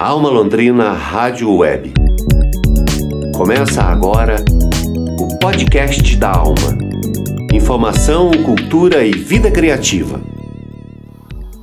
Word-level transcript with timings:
Alma 0.00 0.28
Londrina 0.28 0.92
Rádio 0.92 1.52
Web. 1.56 1.92
Começa 3.36 3.82
agora 3.82 4.36
o 5.18 5.36
podcast 5.40 6.14
da 6.14 6.30
Alma. 6.30 6.78
Informação, 7.52 8.30
cultura 8.44 9.04
e 9.04 9.10
vida 9.10 9.50
criativa. 9.50 10.20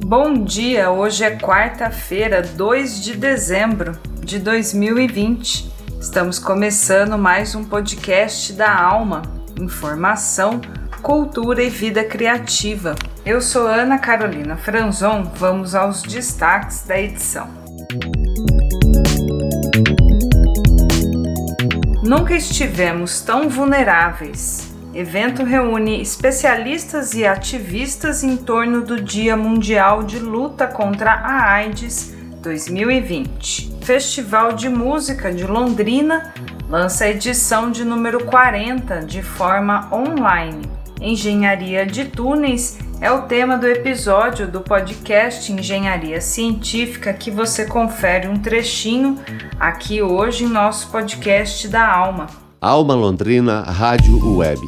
Bom 0.05 0.43
dia, 0.43 0.91
hoje 0.91 1.23
é 1.23 1.37
quarta-feira, 1.37 2.41
2 2.41 3.01
de 3.01 3.15
dezembro 3.15 3.93
de 4.19 4.37
2020. 4.37 5.71
Estamos 6.01 6.37
começando 6.37 7.17
mais 7.17 7.55
um 7.55 7.63
podcast 7.63 8.51
da 8.51 8.77
Alma. 8.77 9.21
Informação, 9.57 10.59
cultura 11.01 11.63
e 11.63 11.69
vida 11.69 12.03
criativa. 12.03 12.95
Eu 13.25 13.39
sou 13.39 13.65
Ana 13.65 13.97
Carolina 13.97 14.57
Franzon, 14.57 15.23
vamos 15.37 15.73
aos 15.73 16.03
destaques 16.03 16.83
da 16.85 16.99
edição. 16.99 17.64
Nunca 22.05 22.35
estivemos 22.35 23.19
tão 23.21 23.49
vulneráveis. 23.49 24.71
Evento 24.93 25.43
reúne 25.43 26.03
especialistas 26.03 27.15
e 27.15 27.25
ativistas 27.25 28.23
em 28.23 28.37
torno 28.37 28.83
do 28.83 29.01
Dia 29.01 29.35
Mundial 29.35 30.03
de 30.03 30.19
Luta 30.19 30.67
contra 30.67 31.11
a 31.11 31.51
AIDS 31.51 32.13
2020. 32.43 33.77
Festival 33.81 34.53
de 34.53 34.69
Música 34.69 35.33
de 35.33 35.47
Londrina 35.47 36.31
lança 36.69 37.05
a 37.05 37.09
edição 37.09 37.71
de 37.71 37.83
número 37.83 38.23
40 38.25 38.99
de 38.99 39.23
forma 39.23 39.89
online. 39.91 40.61
Engenharia 41.01 41.87
de 41.87 42.05
túneis 42.05 42.77
é 43.01 43.11
o 43.11 43.23
tema 43.23 43.57
do 43.57 43.67
episódio 43.67 44.47
do 44.47 44.61
podcast 44.61 45.51
Engenharia 45.51 46.21
Científica 46.21 47.13
que 47.13 47.29
você 47.29 47.65
confere 47.65 48.27
um 48.27 48.39
trechinho 48.39 49.19
aqui 49.59 50.01
hoje 50.01 50.45
em 50.45 50.47
nosso 50.47 50.89
podcast 50.91 51.67
da 51.67 51.87
Alma. 51.87 52.27
Alma 52.61 52.95
Londrina 52.95 53.61
Rádio 53.61 54.37
Web. 54.37 54.61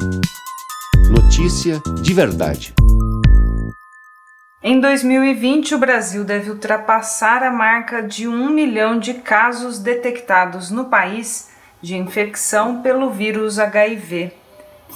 Notícia 1.10 1.80
de 2.02 2.12
verdade. 2.12 2.74
Em 4.62 4.80
2020, 4.80 5.74
o 5.74 5.78
Brasil 5.78 6.24
deve 6.24 6.50
ultrapassar 6.50 7.42
a 7.42 7.50
marca 7.50 8.02
de 8.02 8.28
um 8.28 8.50
milhão 8.50 8.98
de 8.98 9.14
casos 9.14 9.78
detectados 9.78 10.70
no 10.70 10.86
país 10.86 11.50
de 11.80 11.96
infecção 11.96 12.82
pelo 12.82 13.10
vírus 13.10 13.58
HIV 13.58 14.32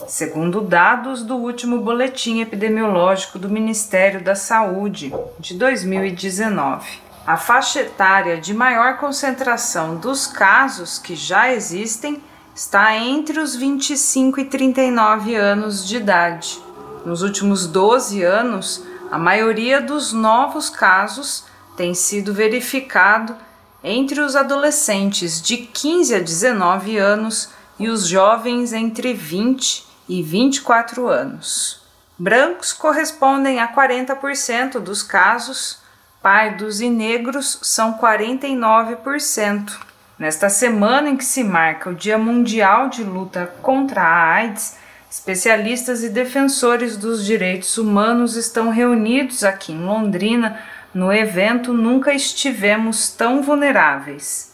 segundo 0.08 0.60
dados 0.60 1.22
do 1.22 1.36
último 1.36 1.78
boletim 1.78 2.40
epidemiológico 2.40 3.38
do 3.38 3.48
Ministério 3.48 4.22
da 4.22 4.34
Saúde 4.34 5.12
de 5.38 5.54
2019. 5.54 7.00
A 7.26 7.36
faixa 7.36 7.80
etária 7.80 8.40
de 8.40 8.52
maior 8.52 8.98
concentração 8.98 9.96
dos 9.96 10.26
casos 10.26 10.98
que 10.98 11.14
já 11.14 11.52
existem 11.52 12.22
está 12.54 12.94
entre 12.96 13.38
os 13.38 13.54
25 13.54 14.40
e 14.40 14.44
39 14.44 15.34
anos 15.34 15.86
de 15.86 15.96
idade. 15.96 16.60
Nos 17.06 17.22
últimos 17.22 17.66
12 17.66 18.22
anos, 18.22 18.84
a 19.10 19.18
maioria 19.18 19.80
dos 19.80 20.12
novos 20.12 20.68
casos 20.68 21.44
tem 21.76 21.94
sido 21.94 22.34
verificado 22.34 23.36
entre 23.82 24.20
os 24.20 24.36
adolescentes 24.36 25.40
de 25.40 25.58
15 25.58 26.14
a 26.14 26.18
19 26.18 26.98
anos 26.98 27.50
e 27.78 27.88
os 27.88 28.06
jovens 28.06 28.72
entre 28.72 29.14
20 29.14 29.91
e 30.08 30.22
24 30.22 31.06
anos. 31.08 31.82
Brancos 32.18 32.72
correspondem 32.72 33.60
a 33.60 33.68
40% 33.68 34.78
dos 34.78 35.02
casos, 35.02 35.78
pardos 36.22 36.80
e 36.80 36.88
negros 36.88 37.58
são 37.62 37.98
49%. 37.98 39.72
Nesta 40.18 40.48
semana 40.48 41.10
em 41.10 41.16
que 41.16 41.24
se 41.24 41.42
marca 41.42 41.90
o 41.90 41.94
Dia 41.94 42.18
Mundial 42.18 42.88
de 42.88 43.02
Luta 43.02 43.52
contra 43.60 44.02
a 44.02 44.32
AIDS, 44.34 44.76
especialistas 45.10 46.04
e 46.04 46.08
defensores 46.08 46.96
dos 46.96 47.24
direitos 47.24 47.76
humanos 47.76 48.36
estão 48.36 48.70
reunidos 48.70 49.42
aqui 49.42 49.72
em 49.72 49.84
Londrina 49.84 50.60
no 50.94 51.12
evento 51.12 51.72
Nunca 51.72 52.12
Estivemos 52.12 53.10
Tão 53.10 53.42
Vulneráveis 53.42 54.52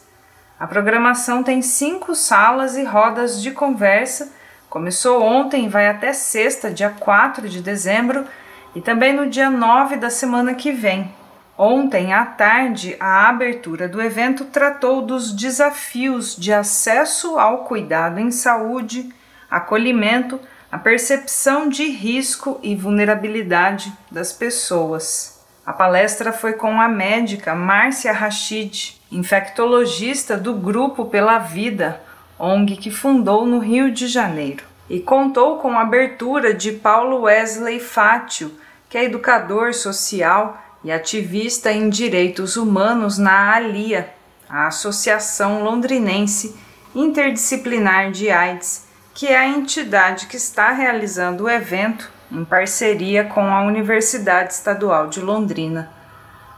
a 0.58 0.66
programação 0.66 1.42
tem 1.42 1.62
cinco 1.62 2.16
salas 2.16 2.76
e 2.76 2.82
rodas 2.82 3.40
de 3.40 3.52
conversa. 3.52 4.32
Começou 4.68 5.22
ontem 5.22 5.64
e 5.64 5.68
vai 5.68 5.88
até 5.88 6.12
sexta, 6.12 6.70
dia 6.70 6.90
4 6.90 7.48
de 7.48 7.62
dezembro, 7.62 8.26
e 8.74 8.80
também 8.82 9.14
no 9.14 9.28
dia 9.28 9.48
9 9.48 9.96
da 9.96 10.10
semana 10.10 10.54
que 10.54 10.70
vem. 10.70 11.10
Ontem 11.56 12.12
à 12.12 12.24
tarde, 12.24 12.94
a 13.00 13.28
abertura 13.28 13.88
do 13.88 14.00
evento 14.00 14.44
tratou 14.44 15.00
dos 15.00 15.32
desafios 15.32 16.36
de 16.36 16.52
acesso 16.52 17.38
ao 17.38 17.64
cuidado 17.64 18.20
em 18.20 18.30
saúde, 18.30 19.08
acolhimento, 19.50 20.38
a 20.70 20.76
percepção 20.76 21.68
de 21.68 21.84
risco 21.86 22.60
e 22.62 22.76
vulnerabilidade 22.76 23.90
das 24.10 24.34
pessoas. 24.34 25.42
A 25.64 25.72
palestra 25.72 26.30
foi 26.30 26.52
com 26.52 26.78
a 26.80 26.88
médica 26.88 27.54
Márcia 27.54 28.12
Rachid, 28.12 29.00
infectologista 29.10 30.36
do 30.36 30.52
Grupo 30.54 31.06
Pela 31.06 31.38
Vida, 31.38 32.00
ONG 32.38 32.76
que 32.76 32.90
fundou 32.90 33.44
no 33.44 33.58
Rio 33.58 33.90
de 33.90 34.06
Janeiro, 34.06 34.64
e 34.88 35.00
contou 35.00 35.58
com 35.58 35.72
a 35.72 35.82
abertura 35.82 36.54
de 36.54 36.72
Paulo 36.72 37.22
Wesley 37.22 37.80
Fátio, 37.80 38.52
que 38.88 38.96
é 38.96 39.04
educador 39.04 39.74
social 39.74 40.62
e 40.82 40.90
ativista 40.90 41.70
em 41.70 41.90
direitos 41.90 42.56
humanos 42.56 43.18
na 43.18 43.54
ALIA, 43.54 44.14
a 44.48 44.66
Associação 44.66 45.62
Londrinense 45.62 46.56
Interdisciplinar 46.94 48.10
de 48.10 48.30
AIDS, 48.30 48.86
que 49.14 49.26
é 49.26 49.36
a 49.36 49.46
entidade 49.46 50.26
que 50.26 50.36
está 50.36 50.72
realizando 50.72 51.44
o 51.44 51.50
evento 51.50 52.10
em 52.32 52.44
parceria 52.44 53.24
com 53.24 53.42
a 53.42 53.62
Universidade 53.62 54.54
Estadual 54.54 55.08
de 55.08 55.20
Londrina. 55.20 55.90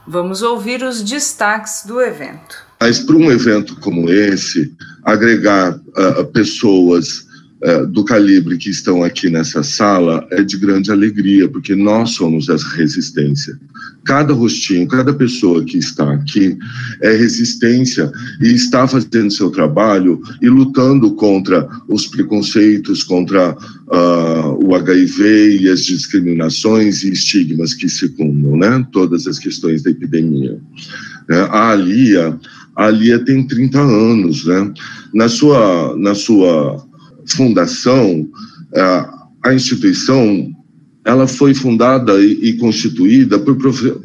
Vamos 0.07 0.41
ouvir 0.41 0.83
os 0.83 1.03
destaques 1.03 1.85
do 1.85 2.01
evento. 2.01 2.70
Mas 2.81 2.97
para 2.97 3.15
um 3.15 3.31
evento 3.31 3.75
como 3.75 4.09
esse, 4.09 4.73
agregar 5.03 5.75
uh, 5.75 6.25
pessoas 6.33 7.27
uh, 7.63 7.85
do 7.85 8.03
calibre 8.03 8.57
que 8.57 8.71
estão 8.71 9.03
aqui 9.03 9.29
nessa 9.29 9.61
sala 9.61 10.27
é 10.31 10.41
de 10.41 10.57
grande 10.57 10.91
alegria, 10.91 11.47
porque 11.47 11.75
nós 11.75 12.15
somos 12.15 12.49
essa 12.49 12.67
resistência. 12.69 13.55
Cada 14.03 14.33
rostinho, 14.33 14.87
cada 14.87 15.13
pessoa 15.13 15.63
que 15.63 15.77
está 15.77 16.11
aqui 16.11 16.57
é 17.03 17.15
resistência 17.15 18.11
e 18.41 18.47
está 18.47 18.87
fazendo 18.87 19.29
seu 19.29 19.51
trabalho 19.51 20.19
e 20.41 20.49
lutando 20.49 21.13
contra 21.13 21.69
os 21.87 22.07
preconceitos, 22.07 23.03
contra 23.03 23.51
uh, 23.51 24.67
o 24.67 24.73
HIV 24.73 25.59
e 25.61 25.69
as 25.69 25.85
discriminações 25.85 27.03
e 27.03 27.11
estigmas 27.11 27.75
que 27.75 27.87
circundam, 27.87 28.57
né? 28.57 28.87
Todas 28.91 29.27
as 29.27 29.37
questões 29.37 29.83
da 29.83 29.91
epidemia. 29.91 30.59
Né? 31.29 31.37
A 31.51 31.69
Alia, 31.69 32.39
a 32.75 32.85
Alia 32.85 33.19
tem 33.19 33.45
30 33.45 33.79
anos, 33.79 34.45
né? 34.45 34.73
Na 35.13 35.27
sua, 35.27 35.95
na 35.97 36.15
sua 36.15 36.85
fundação, 37.27 38.27
a 39.43 39.53
instituição 39.53 40.51
ela 41.03 41.27
foi 41.27 41.53
fundada 41.53 42.21
e, 42.21 42.53
constituída 42.57 43.39
por 43.39 43.57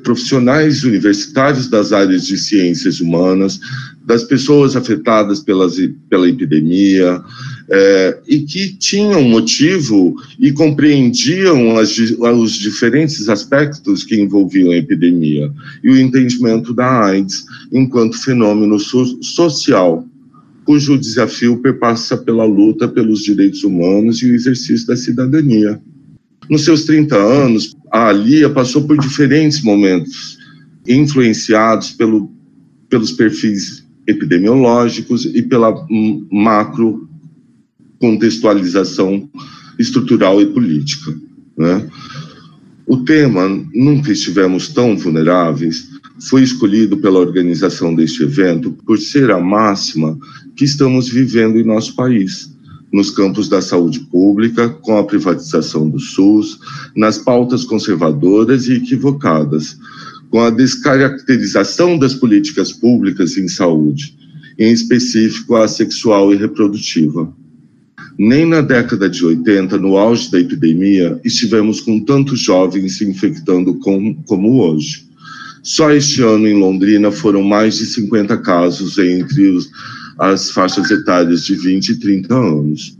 profissionais 0.03 0.83
universitários 0.83 1.69
das 1.69 1.93
áreas 1.93 2.27
de 2.27 2.39
ciências 2.39 3.01
humanas, 3.01 3.61
das 4.07 4.25
pessoas 4.25 4.77
afetadas 4.77 5.41
pelas, 5.41 5.77
pela 6.09 6.29
epidemia, 6.29 7.23
é, 7.69 8.19
e 8.29 8.41
que 8.41 8.77
tinham 8.77 9.23
motivo 9.25 10.15
e 10.39 10.53
compreendiam 10.53 11.77
as, 11.79 11.99
os 11.99 12.53
diferentes 12.53 13.29
aspectos 13.29 14.05
que 14.05 14.21
envolviam 14.21 14.71
a 14.71 14.77
epidemia 14.77 15.53
e 15.83 15.91
o 15.91 15.99
entendimento 15.99 16.73
da 16.73 17.07
AIDS 17.07 17.45
enquanto 17.73 18.23
fenômeno 18.23 18.79
so, 18.79 19.21
social, 19.23 20.07
cujo 20.65 20.99
desafio 20.99 21.59
perpassa 21.59 22.17
pela 22.17 22.45
luta 22.45 22.89
pelos 22.89 23.23
direitos 23.23 23.65
humanos 23.65 24.23
e 24.23 24.31
o 24.31 24.35
exercício 24.35 24.87
da 24.87 24.97
cidadania. 24.97 25.81
Nos 26.49 26.65
seus 26.65 26.85
30 26.85 27.17
anos, 27.17 27.77
a 27.91 28.09
Alia 28.09 28.49
passou 28.49 28.87
por 28.87 28.97
diferentes 28.99 29.63
momentos, 29.63 30.39
influenciados 30.87 31.91
pelo, 31.93 32.31
pelos 32.89 33.11
perfis 33.13 33.85
epidemiológicos 34.07 35.25
e 35.25 35.43
pela 35.43 35.75
macro 36.31 37.06
contextualização 38.01 39.29
estrutural 39.79 40.41
e 40.41 40.47
política. 40.47 41.15
Né? 41.57 41.89
O 42.87 42.99
tema 42.99 43.49
Nunca 43.75 44.13
Estivemos 44.13 44.69
Tão 44.69 44.97
Vulneráveis 44.97 45.89
foi 46.29 46.43
escolhido 46.43 46.97
pela 46.97 47.19
organização 47.19 47.95
deste 47.95 48.23
evento 48.23 48.73
por 48.87 48.99
ser 48.99 49.31
a 49.31 49.39
máxima 49.39 50.19
que 50.55 50.65
estamos 50.65 51.09
vivendo 51.09 51.59
em 51.59 51.65
nosso 51.65 51.95
país 51.95 52.57
nos 52.93 53.11
campos 53.11 53.49
da 53.49 53.61
saúde 53.61 54.01
pública, 54.01 54.69
com 54.69 54.97
a 54.97 55.05
privatização 55.05 55.89
do 55.89 55.99
SUS, 55.99 56.59
nas 56.95 57.19
pautas 57.19 57.65
conservadoras 57.65 58.69
e 58.69 58.75
equivocadas, 58.75 59.77
com 60.31 60.41
a 60.41 60.51
descaracterização 60.51 61.99
das 61.99 62.15
políticas 62.15 62.73
públicas 62.73 63.37
em 63.37 63.49
saúde, 63.49 64.17
em 64.59 64.73
específico 64.73 65.57
a 65.57 65.69
sexual 65.69 66.33
e 66.33 66.37
reprodutiva. 66.37 67.31
Nem 68.19 68.47
na 68.47 68.63
década 68.63 69.11
de 69.11 69.25
80, 69.25 69.77
no 69.77 69.99
auge 69.99 70.31
da 70.31 70.41
epidemia, 70.41 71.21
estivemos 71.23 71.81
com 71.81 72.01
tantos 72.01 72.41
jovens 72.41 72.97
se 72.97 73.05
infectando 73.05 73.75
com, 73.75 74.15
como 74.25 74.63
hoje. 74.63 75.07
Só 75.63 75.91
este 75.91 76.23
ano 76.23 76.49
em 76.49 76.59
Londrina 76.59 77.11
foram 77.11 77.43
mais 77.43 77.77
de 77.77 77.85
50 77.85 78.39
casos 78.39 78.97
entre 78.99 79.49
os, 79.49 79.69
as 80.19 80.51
faixas 80.51 80.91
etárias 80.91 81.45
de 81.45 81.57
20 81.57 81.89
e 81.91 82.01
30 82.01 82.35
anos. 82.35 82.97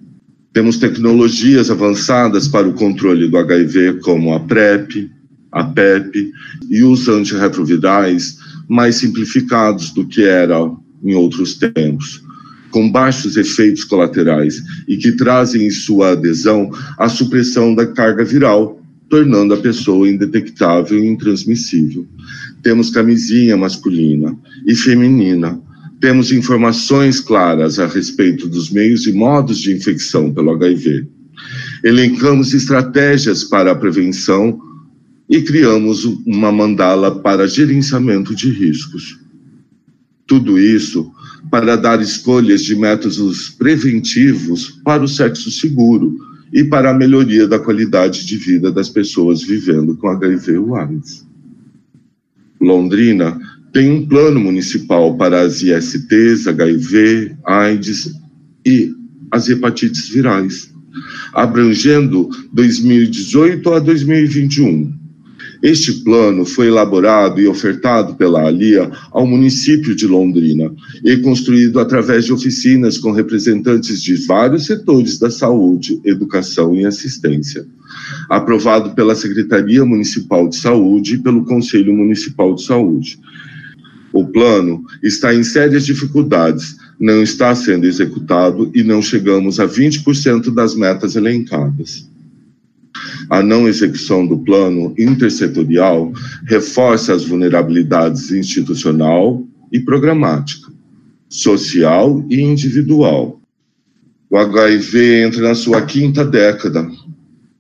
Temos 0.53 0.77
tecnologias 0.77 1.71
avançadas 1.71 2.47
para 2.47 2.69
o 2.69 2.75
controle 2.75 3.29
do 3.29 3.39
HIV, 3.39 4.01
como 4.01 4.35
a 4.35 4.41
PrEP, 4.41 5.11
a 5.53 5.65
PEP 5.65 6.31
e 6.69 6.83
os 6.83 7.09
antirretrovirais 7.09 8.37
mais 8.69 8.97
simplificados 8.97 9.91
do 9.91 10.07
que 10.07 10.25
era 10.25 10.59
em 11.03 11.15
outros 11.15 11.55
tempos 11.55 12.26
com 12.71 12.91
baixos 12.91 13.37
efeitos 13.37 13.85
colaterais 13.85 14.63
e 14.87 14.97
que 14.97 15.13
trazem 15.13 15.67
em 15.67 15.71
sua 15.71 16.13
adesão 16.13 16.71
a 16.99 17.09
supressão 17.09 17.75
da 17.75 17.87
carga 17.87 18.25
viral, 18.25 18.81
tornando 19.09 19.55
a 19.55 19.59
pessoa 19.59 20.09
indetectável 20.09 20.99
e 20.99 21.07
intransmissível. 21.07 22.07
Temos 22.63 22.91
camisinha 22.91 23.57
masculina 23.57 24.37
e 24.67 24.75
feminina. 24.75 25.61
Temos 26.01 26.33
informações 26.33 27.21
claras 27.21 27.79
a 27.79 27.87
respeito 27.87 28.49
dos 28.49 28.71
meios 28.71 29.07
e 29.07 29.13
modos 29.13 29.59
de 29.59 29.73
infecção 29.73 30.33
pelo 30.33 30.51
HIV. 30.53 31.07
Elencamos 31.85 32.53
estratégias 32.53 33.45
para 33.45 33.73
a 33.73 33.75
prevenção 33.75 34.61
e 35.29 35.41
criamos 35.43 36.05
uma 36.05 36.53
mandala 36.53 37.21
para 37.21 37.49
gerenciamento 37.49 38.35
de 38.35 38.51
riscos. 38.51 39.19
Tudo 40.27 40.59
isso 40.59 41.13
para 41.51 41.77
dar 41.77 42.01
escolhas 42.01 42.63
de 42.63 42.75
métodos 42.75 43.51
preventivos 43.51 44.81
para 44.85 45.03
o 45.03 45.09
sexo 45.09 45.51
seguro 45.51 46.17
e 46.53 46.65
para 46.65 46.91
a 46.91 46.95
melhoria 46.95 47.47
da 47.47 47.59
qualidade 47.59 48.27
de 48.27 48.37
vida 48.37 48.71
das 48.71 48.89
pessoas 48.89 49.43
vivendo 49.43 49.97
com 49.97 50.09
HIV 50.09 50.59
ou 50.59 50.77
AIDS. 50.77 51.27
Londrina 52.61 53.39
tem 53.73 53.91
um 53.91 54.07
plano 54.07 54.41
municipal 54.41 55.17
para 55.17 55.43
as 55.43 55.63
ISTs, 55.63 56.47
HIV, 56.47 57.37
AIDS 57.45 58.15
e 58.65 58.93
as 59.31 59.49
hepatites 59.49 60.09
virais, 60.09 60.73
abrangendo 61.35 62.31
2018 62.53 63.75
a 63.75 63.79
2021 63.79 65.06
este 65.63 65.93
plano 66.05 66.45
foi 66.45 66.69
elaborado 66.69 67.41
e 67.41 67.47
ofertado 67.47 68.15
pela 68.15 68.47
Alia 68.47 68.91
ao 69.11 69.27
município 69.27 69.95
de 69.95 70.07
Londrina 70.07 70.73
e 71.05 71.17
construído 71.19 71.81
através 71.81 72.25
de 72.25 72.33
oficinas 72.33 72.99
com 72.99 73.11
representantes 73.11 74.03
de 74.03 74.15
vários 74.27 74.67
setores 74.67 75.19
da 75.19 75.31
saúde, 75.31 76.01
educação 76.05 76.77
e 76.77 76.85
assistência. 76.85 77.67
Aprovado 78.29 78.95
pela 78.95 79.15
Secretaria 79.15 79.85
Municipal 79.85 80.49
de 80.49 80.57
Saúde 80.57 81.15
e 81.15 81.19
pelo 81.19 81.45
Conselho 81.45 81.95
Municipal 81.95 82.55
de 82.55 82.63
Saúde. 82.63 83.19
O 84.13 84.27
plano 84.27 84.85
está 85.03 85.35
em 85.35 85.43
sérias 85.43 85.85
dificuldades, 85.85 86.77
não 86.99 87.23
está 87.23 87.55
sendo 87.55 87.87
executado 87.87 88.71
e 88.75 88.83
não 88.83 89.03
chegamos 89.03 89.61
a 89.61 89.67
20% 89.67 90.53
das 90.55 90.75
metas 90.75 91.17
elencadas. 91.17 92.09
A 93.29 93.43
não 93.43 93.67
execução 93.67 94.27
do 94.27 94.39
plano 94.39 94.95
intersetorial 94.97 96.13
reforça 96.45 97.13
as 97.13 97.25
vulnerabilidades 97.25 98.31
institucional 98.31 99.45
e 99.73 99.81
programática, 99.81 100.73
social 101.29 102.25
e 102.31 102.41
individual. 102.41 103.41
O 104.31 104.37
HIV 104.37 105.23
entra 105.23 105.49
na 105.49 105.55
sua 105.55 105.83
quinta 105.83 106.25
década 106.25 106.89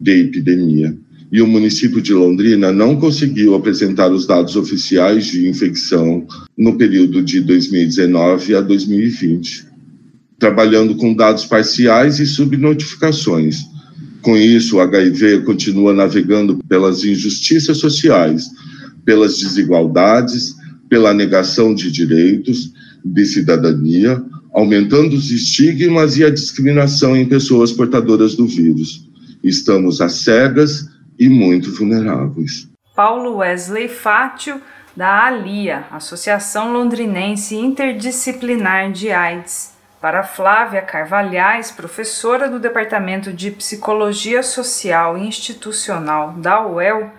de 0.01 0.21
epidemia 0.21 0.97
e 1.33 1.43
o 1.43 1.47
município 1.47 2.01
de 2.01 2.15
Londrina 2.15 2.71
não 2.71 2.97
conseguiu 2.97 3.57
apresentar 3.57 4.13
os 4.13 4.25
dados 4.25 4.55
oficiais 4.55 5.27
de 5.27 5.49
infecção 5.49 6.25
no 6.57 6.79
período 6.79 7.23
de 7.23 7.41
2019 7.41 8.55
a 8.55 8.61
2020, 8.61 9.67
trabalhando 10.39 10.95
com 10.95 11.13
dados 11.13 11.45
parciais 11.45 12.21
e 12.21 12.27
subnotificações 12.27 13.76
com 14.27 14.37
isso, 14.37 14.79
o 14.79 14.81
HIV 14.81 15.43
continua 15.43 15.95
navegando 15.95 16.59
pelas 16.69 17.05
injustiças 17.05 17.79
sociais, 17.79 18.51
pelas 19.05 19.39
desigualdades, 19.39 20.57
pela 20.89 21.15
negação 21.15 21.73
de 21.73 21.93
direitos, 21.93 22.73
de 23.05 23.25
cidadania, 23.25 24.21
aumentando 24.53 25.15
os 25.15 25.31
estigmas 25.31 26.19
e 26.19 26.25
a 26.25 26.31
discriminação 26.31 27.17
em 27.17 27.25
pessoas 27.25 27.71
portadoras 27.71 28.35
do 28.35 28.49
vírus. 28.49 29.09
Estamos 29.45 30.01
às 30.01 30.15
cegas 30.15 30.89
e 31.17 31.29
muito 31.29 31.71
vulneráveis. 31.71 32.69
Paulo 32.97 33.37
Wesley 33.37 33.87
Fátio, 33.87 34.61
da 34.97 35.25
ALIA, 35.25 35.85
Associação 35.93 36.73
Londrinense 36.73 37.55
Interdisciplinar 37.55 38.91
de 38.91 39.09
AIDS. 39.09 39.76
Para 40.01 40.23
Flávia 40.23 40.83
Carvalhais, 40.83 41.71
professora 41.71 42.51
do 42.51 42.61
Departamento 42.61 43.33
de 43.33 43.51
Psicologia 43.51 44.43
Social 44.43 45.17
e 45.17 45.27
Institucional 45.27 46.35
da 46.37 46.67
UEL, 46.67 47.11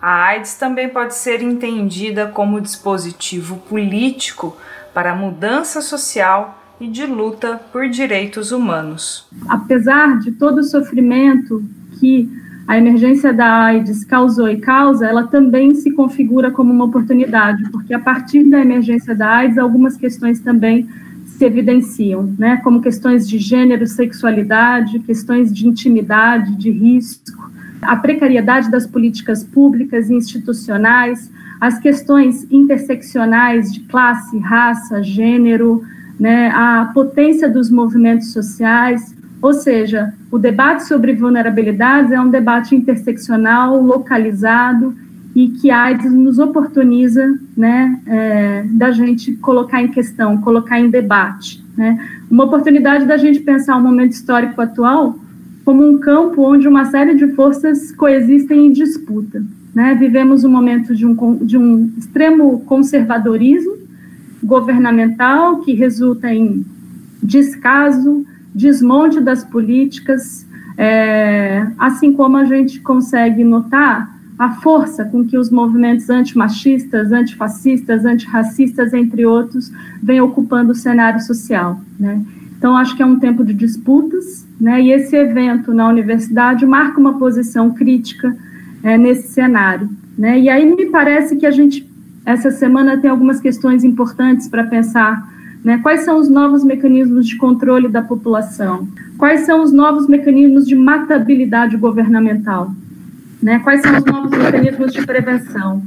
a 0.00 0.24
AIDS 0.24 0.54
também 0.54 0.88
pode 0.88 1.14
ser 1.14 1.42
entendida 1.42 2.26
como 2.28 2.62
dispositivo 2.62 3.58
político 3.68 4.56
para 4.94 5.14
mudança 5.14 5.82
social 5.82 6.62
e 6.80 6.88
de 6.88 7.04
luta 7.04 7.60
por 7.70 7.88
direitos 7.90 8.52
humanos. 8.52 9.28
Apesar 9.46 10.18
de 10.18 10.32
todo 10.32 10.58
o 10.58 10.64
sofrimento 10.64 11.62
que 12.00 12.28
a 12.66 12.78
emergência 12.78 13.34
da 13.34 13.64
AIDS 13.64 14.02
causou 14.02 14.48
e 14.48 14.56
causa, 14.56 15.06
ela 15.06 15.26
também 15.26 15.74
se 15.74 15.90
configura 15.90 16.50
como 16.50 16.72
uma 16.72 16.86
oportunidade, 16.86 17.68
porque 17.70 17.92
a 17.92 17.98
partir 17.98 18.44
da 18.44 18.60
emergência 18.60 19.14
da 19.14 19.28
AIDS, 19.28 19.58
algumas 19.58 19.98
questões 19.98 20.40
também 20.40 20.88
se 21.36 21.44
evidenciam, 21.44 22.32
né, 22.38 22.58
como 22.58 22.80
questões 22.80 23.28
de 23.28 23.38
gênero, 23.38 23.86
sexualidade, 23.86 25.00
questões 25.00 25.52
de 25.52 25.66
intimidade, 25.66 26.54
de 26.56 26.70
risco, 26.70 27.50
a 27.82 27.96
precariedade 27.96 28.70
das 28.70 28.86
políticas 28.86 29.42
públicas 29.42 30.08
e 30.08 30.14
institucionais, 30.14 31.30
as 31.60 31.78
questões 31.78 32.46
interseccionais 32.50 33.72
de 33.72 33.80
classe, 33.80 34.38
raça, 34.38 35.02
gênero, 35.02 35.82
né, 36.18 36.50
a 36.54 36.90
potência 36.94 37.50
dos 37.50 37.68
movimentos 37.68 38.32
sociais, 38.32 39.12
ou 39.42 39.52
seja, 39.52 40.14
o 40.30 40.38
debate 40.38 40.84
sobre 40.84 41.14
vulnerabilidades 41.14 42.12
é 42.12 42.20
um 42.20 42.30
debate 42.30 42.76
interseccional, 42.76 43.82
localizado 43.82 44.94
e 45.34 45.48
que 45.48 45.70
a 45.70 45.82
AIDS 45.82 46.12
nos 46.12 46.38
oportuniza, 46.38 47.38
né, 47.56 48.00
é, 48.06 48.64
da 48.70 48.92
gente 48.92 49.32
colocar 49.36 49.82
em 49.82 49.88
questão, 49.88 50.40
colocar 50.40 50.78
em 50.78 50.88
debate, 50.88 51.64
né, 51.76 51.98
uma 52.30 52.44
oportunidade 52.44 53.04
da 53.04 53.16
gente 53.16 53.40
pensar 53.40 53.76
o 53.76 53.82
momento 53.82 54.12
histórico 54.12 54.60
atual 54.60 55.18
como 55.64 55.84
um 55.84 55.98
campo 55.98 56.42
onde 56.42 56.68
uma 56.68 56.84
série 56.84 57.14
de 57.14 57.28
forças 57.34 57.90
coexistem 57.90 58.66
em 58.66 58.72
disputa, 58.72 59.42
né, 59.74 59.94
vivemos 59.96 60.44
um 60.44 60.50
momento 60.50 60.94
de 60.94 61.04
um, 61.04 61.36
de 61.44 61.58
um 61.58 61.92
extremo 61.98 62.60
conservadorismo 62.60 63.76
governamental 64.42 65.60
que 65.60 65.72
resulta 65.72 66.32
em 66.32 66.64
descaso, 67.20 68.24
desmonte 68.54 69.20
das 69.20 69.42
políticas, 69.42 70.46
é, 70.76 71.66
assim 71.78 72.12
como 72.12 72.36
a 72.36 72.44
gente 72.44 72.78
consegue 72.80 73.42
notar 73.42 74.13
a 74.38 74.54
força 74.54 75.04
com 75.04 75.24
que 75.24 75.38
os 75.38 75.50
movimentos 75.50 76.10
antimachistas, 76.10 77.12
antifascistas, 77.12 78.04
antirracistas, 78.04 78.92
entre 78.92 79.24
outros, 79.24 79.70
vêm 80.02 80.20
ocupando 80.20 80.72
o 80.72 80.74
cenário 80.74 81.20
social. 81.20 81.80
Né? 81.98 82.20
Então, 82.58 82.76
acho 82.76 82.96
que 82.96 83.02
é 83.02 83.06
um 83.06 83.18
tempo 83.18 83.44
de 83.44 83.54
disputas, 83.54 84.46
né? 84.60 84.80
e 84.82 84.90
esse 84.90 85.14
evento 85.14 85.72
na 85.72 85.88
universidade 85.88 86.66
marca 86.66 86.98
uma 86.98 87.18
posição 87.18 87.72
crítica 87.72 88.36
é, 88.82 88.98
nesse 88.98 89.28
cenário. 89.28 89.88
Né? 90.18 90.40
E 90.40 90.48
aí 90.48 90.66
me 90.66 90.86
parece 90.86 91.36
que 91.36 91.46
a 91.46 91.50
gente, 91.50 91.88
essa 92.26 92.50
semana, 92.50 92.98
tem 92.98 93.10
algumas 93.10 93.38
questões 93.38 93.84
importantes 93.84 94.48
para 94.48 94.64
pensar. 94.64 95.32
Né? 95.62 95.78
Quais 95.78 96.04
são 96.04 96.18
os 96.18 96.28
novos 96.28 96.64
mecanismos 96.64 97.28
de 97.28 97.36
controle 97.36 97.88
da 97.88 98.02
população? 98.02 98.88
Quais 99.16 99.42
são 99.42 99.62
os 99.62 99.72
novos 99.72 100.08
mecanismos 100.08 100.66
de 100.66 100.74
matabilidade 100.74 101.76
governamental? 101.76 102.74
Né? 103.44 103.58
Quais 103.58 103.82
são 103.82 103.98
os 103.98 104.04
novos 104.06 104.30
mecanismos 104.30 104.90
de 104.90 105.04
prevenção? 105.04 105.82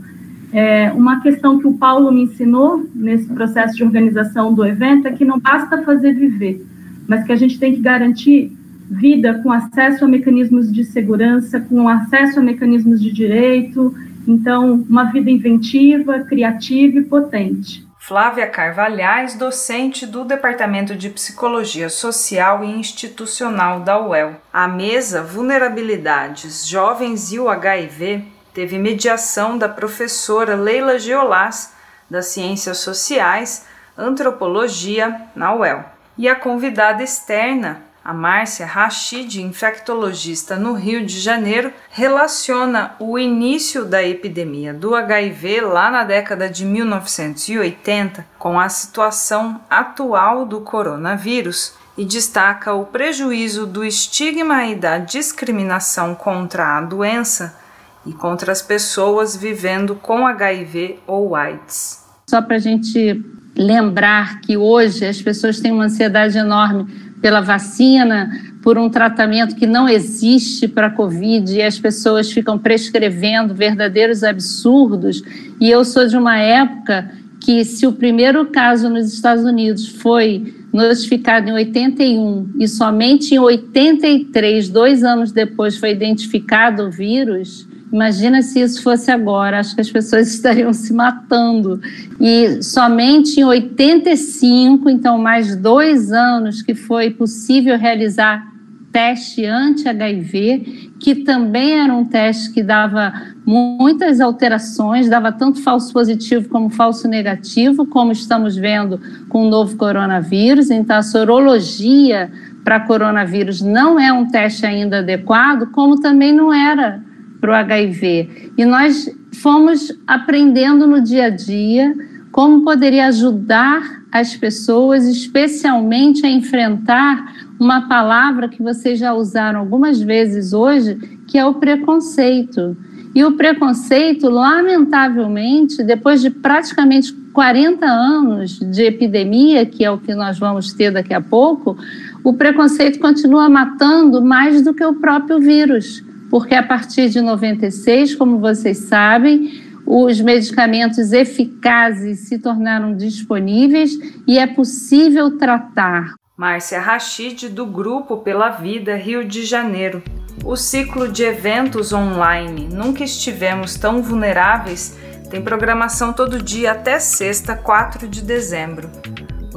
É, 0.54 0.92
uma 0.92 1.22
questão 1.22 1.58
que 1.58 1.66
o 1.66 1.74
Paulo 1.74 2.12
me 2.12 2.22
ensinou 2.22 2.88
nesse 2.94 3.26
processo 3.34 3.76
de 3.76 3.84
organização 3.84 4.54
do 4.54 4.64
evento 4.64 5.08
é 5.08 5.12
que 5.12 5.26
não 5.26 5.40
basta 5.40 5.82
fazer 5.82 6.14
viver, 6.14 6.64
mas 7.08 7.24
que 7.24 7.32
a 7.32 7.36
gente 7.36 7.58
tem 7.58 7.74
que 7.74 7.82
garantir 7.82 8.56
vida 8.92 9.40
com 9.42 9.52
acesso 9.52 10.06
a 10.06 10.08
mecanismos 10.08 10.72
de 10.72 10.84
segurança, 10.84 11.60
com 11.60 11.90
acesso 11.90 12.40
a 12.40 12.44
mecanismos 12.44 13.02
de 13.02 13.12
direito 13.12 13.92
Então, 14.28 14.86
uma 14.88 15.06
vida 15.06 15.32
inventiva, 15.32 16.20
criativa 16.20 17.00
e 17.00 17.04
potente. 17.06 17.87
Flávia 18.08 18.48
Carvalhais, 18.48 19.36
docente 19.36 20.06
do 20.08 20.24
Departamento 20.24 20.96
de 20.96 21.10
Psicologia 21.10 21.90
Social 21.90 22.64
e 22.64 22.72
Institucional 22.72 23.82
da 23.82 24.00
UEL. 24.00 24.38
A 24.54 24.66
mesa 24.66 25.22
Vulnerabilidades, 25.22 26.66
Jovens 26.66 27.34
e 27.34 27.40
o 27.40 27.50
HIV 27.50 28.24
teve 28.54 28.80
mediação 28.80 29.58
da 29.58 29.68
professora 29.68 30.56
Leila 30.56 30.98
Geolás, 30.98 31.74
das 32.10 32.28
Ciências 32.28 32.78
Sociais, 32.78 33.66
Antropologia, 33.98 35.24
na 35.36 35.54
UEL. 35.54 35.84
E 36.18 36.30
a 36.30 36.36
convidada 36.36 37.04
externa, 37.04 37.82
a 38.08 38.14
Márcia 38.14 38.66
Rachid, 38.66 39.42
infectologista 39.42 40.56
no 40.56 40.72
Rio 40.72 41.06
de 41.06 41.20
Janeiro, 41.20 41.74
relaciona 41.90 42.96
o 43.02 43.20
início 43.20 43.84
da 43.84 44.02
epidemia 44.02 44.74
do 44.74 44.96
HIV 44.96 45.60
lá 45.60 45.92
na 45.92 46.06
década 46.06 46.50
de 46.50 46.64
1980 46.64 48.26
com 48.40 48.58
a 48.58 48.70
situação 48.70 49.60
atual 49.70 50.46
do 50.46 50.62
coronavírus 50.62 51.74
e 51.98 52.06
destaca 52.06 52.74
o 52.74 52.86
prejuízo 52.86 53.68
do 53.68 53.84
estigma 53.84 54.64
e 54.68 54.76
da 54.76 55.00
discriminação 55.00 56.16
contra 56.16 56.78
a 56.78 56.82
doença 56.82 57.58
e 58.06 58.14
contra 58.14 58.54
as 58.54 58.62
pessoas 58.62 59.36
vivendo 59.36 59.96
com 59.96 60.26
HIV 60.26 61.00
ou 61.06 61.36
AIDS. 61.36 62.06
Só 62.30 62.42
para 62.42 62.56
a 62.56 62.60
gente 62.60 63.22
lembrar 63.54 64.40
que 64.40 64.56
hoje 64.56 65.06
as 65.06 65.22
pessoas 65.22 65.60
têm 65.60 65.74
uma 65.74 65.86
ansiedade 65.86 66.38
enorme 66.38 67.07
pela 67.22 67.42
vacina, 67.42 68.30
por 68.62 68.78
um 68.78 68.90
tratamento 68.90 69.56
que 69.56 69.66
não 69.66 69.88
existe 69.88 70.68
para 70.68 70.88
a 70.88 70.92
Covid 70.92 71.56
e 71.56 71.62
as 71.62 71.80
pessoas 71.80 72.32
ficam 72.32 72.58
prescrevendo 72.58 73.56
verdadeiros 73.56 74.24
absurdos. 74.24 75.24
E 75.60 75.70
eu 75.70 75.86
sou 75.86 76.08
de 76.08 76.18
uma 76.18 76.38
época 76.38 77.10
que, 77.40 77.64
se 77.64 77.88
o 77.88 77.94
primeiro 77.94 78.46
caso 78.48 78.90
nos 78.90 79.14
Estados 79.14 79.46
Unidos 79.46 79.88
foi 79.88 80.54
notificado 80.74 81.50
em 81.50 81.54
81 81.54 82.56
e 82.60 82.68
somente 82.68 83.34
em 83.34 83.40
83, 83.40 84.70
dois 84.70 85.04
anos 85.04 85.32
depois, 85.32 85.78
foi 85.78 85.92
identificado 85.92 86.84
o 86.84 86.92
vírus, 86.92 87.68
Imagina 87.92 88.42
se 88.42 88.60
isso 88.60 88.84
fosse 88.84 89.10
agora, 89.10 89.60
acho 89.60 89.74
que 89.74 89.82
as 89.82 89.90
pessoas 89.90 90.28
estariam 90.34 90.74
se 90.74 90.94
matando. 90.94 91.80
E 92.20 92.62
somente 92.62 93.40
em 93.40 93.46
85, 93.46 94.90
então 94.90 95.18
mais 95.18 95.56
dois 95.56 96.12
anos, 96.12 96.62
que 96.62 96.76
foi 96.76 97.12
possível 97.12 97.78
realizar 97.78 98.46
teste 98.92 99.46
anti-HIV, 99.46 100.92
que 101.00 101.16
também 101.16 101.80
era 101.80 101.94
um 101.94 102.04
teste 102.04 102.52
que 102.52 102.64
dava 102.64 103.14
muitas 103.46 104.20
alterações, 104.20 105.08
dava 105.08 105.32
tanto 105.32 105.62
falso 105.62 105.94
positivo 105.94 106.50
como 106.50 106.70
falso 106.70 107.08
negativo, 107.08 107.86
como 107.86 108.12
estamos 108.12 108.56
vendo 108.56 109.00
com 109.30 109.46
o 109.46 109.50
novo 109.50 109.78
coronavírus. 109.78 110.72
Então, 110.72 110.98
a 110.98 111.04
sorologia 111.04 112.32
para 112.64 112.80
coronavírus 112.80 113.62
não 113.62 114.00
é 114.00 114.12
um 114.12 114.26
teste 114.26 114.66
ainda 114.66 115.00
adequado, 115.00 115.72
como 115.72 116.00
também 116.00 116.34
não 116.34 116.52
era 116.52 117.07
para 117.40 117.52
o 117.52 117.56
HIV. 117.56 118.52
E 118.58 118.66
nós 118.66 119.10
fomos 119.42 119.92
aprendendo 120.06 120.88
no 120.88 121.02
dia 121.02 121.26
a 121.26 121.30
dia 121.30 121.96
como 122.32 122.64
poderia 122.64 123.08
ajudar 123.08 124.04
as 124.12 124.36
pessoas, 124.36 125.08
especialmente 125.08 126.26
a 126.26 126.30
enfrentar 126.30 127.34
uma 127.60 127.88
palavra 127.88 128.48
que 128.48 128.62
vocês 128.62 129.00
já 129.00 129.14
usaram 129.14 129.60
algumas 129.60 130.00
vezes 130.00 130.54
hoje, 130.54 130.96
que 131.28 131.38
é 131.38 131.46
o 131.46 131.56
preconceito. 131.56 132.78
E 133.16 133.24
o 133.24 133.32
preconceito, 133.32 134.30
lamentavelmente, 134.30 135.84
depois 135.84 136.22
de 136.22 136.30
praticamente 136.30 137.12
40 137.34 137.86
anos 137.86 138.60
de 138.60 138.84
epidemia, 138.84 139.66
que 139.66 139.84
é 139.84 139.90
o 139.90 139.98
que 139.98 140.14
nós 140.14 140.38
vamos 140.38 140.74
ter 140.74 140.92
daqui 140.92 141.14
a 141.14 141.22
pouco, 141.22 141.76
o 142.24 142.34
preconceito 142.34 143.00
continua 143.00 143.50
matando 143.50 144.22
mais 144.22 144.62
do 144.62 144.74
que 144.74 144.86
o 144.86 144.96
próprio 144.96 145.40
vírus 145.40 146.04
porque 146.38 146.54
a 146.54 146.62
partir 146.62 147.10
de 147.10 147.20
96, 147.20 148.14
como 148.14 148.38
vocês 148.38 148.78
sabem, 148.78 149.60
os 149.88 150.22
medicamentos 150.22 151.12
eficazes 151.12 152.28
se 152.28 152.38
tornaram 152.38 152.96
disponíveis 152.96 153.98
e 154.28 154.38
é 154.38 154.46
possível 154.46 155.36
tratar. 155.36 156.14
Márcia 156.38 156.80
Rachid, 156.80 157.50
do 157.50 157.66
Grupo 157.66 158.18
Pela 158.18 158.50
Vida 158.50 158.96
Rio 158.96 159.28
de 159.28 159.44
Janeiro. 159.48 160.04
O 160.46 160.56
ciclo 160.56 161.12
de 161.12 161.24
eventos 161.24 161.92
online 161.92 162.70
Nunca 162.72 163.04
Estivemos 163.04 163.74
Tão 163.74 164.04
Vulneráveis 164.04 164.96
tem 165.32 165.42
programação 165.42 166.14
todo 166.14 166.40
dia 166.40 166.74
até 166.74 167.00
sexta, 167.00 167.56
4 167.56 168.08
de 168.08 168.22
dezembro. 168.22 168.88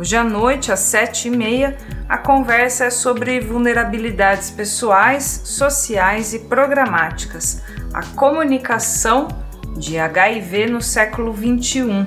Hoje 0.01 0.17
à 0.17 0.25
noite, 0.25 0.73
às 0.73 0.81
sete 0.81 1.29
e 1.29 1.31
meia, 1.31 1.77
a 2.09 2.17
conversa 2.17 2.87
é 2.87 2.91
sobre 2.91 3.39
vulnerabilidades 3.39 4.51
pessoais, 4.51 5.43
sociais 5.45 6.33
e 6.33 6.39
programáticas, 6.39 7.61
a 7.93 8.03
comunicação 8.03 9.29
de 9.77 9.99
HIV 9.99 10.69
no 10.69 10.81
século 10.81 11.37
XXI. 11.37 12.07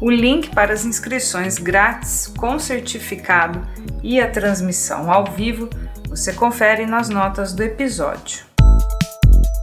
O 0.00 0.10
link 0.10 0.48
para 0.54 0.72
as 0.72 0.86
inscrições 0.86 1.58
grátis 1.58 2.26
com 2.38 2.58
certificado 2.58 3.68
e 4.02 4.18
a 4.18 4.30
transmissão 4.30 5.12
ao 5.12 5.26
vivo 5.26 5.68
você 6.08 6.32
confere 6.32 6.86
nas 6.86 7.10
notas 7.10 7.52
do 7.52 7.62
episódio. 7.62 8.46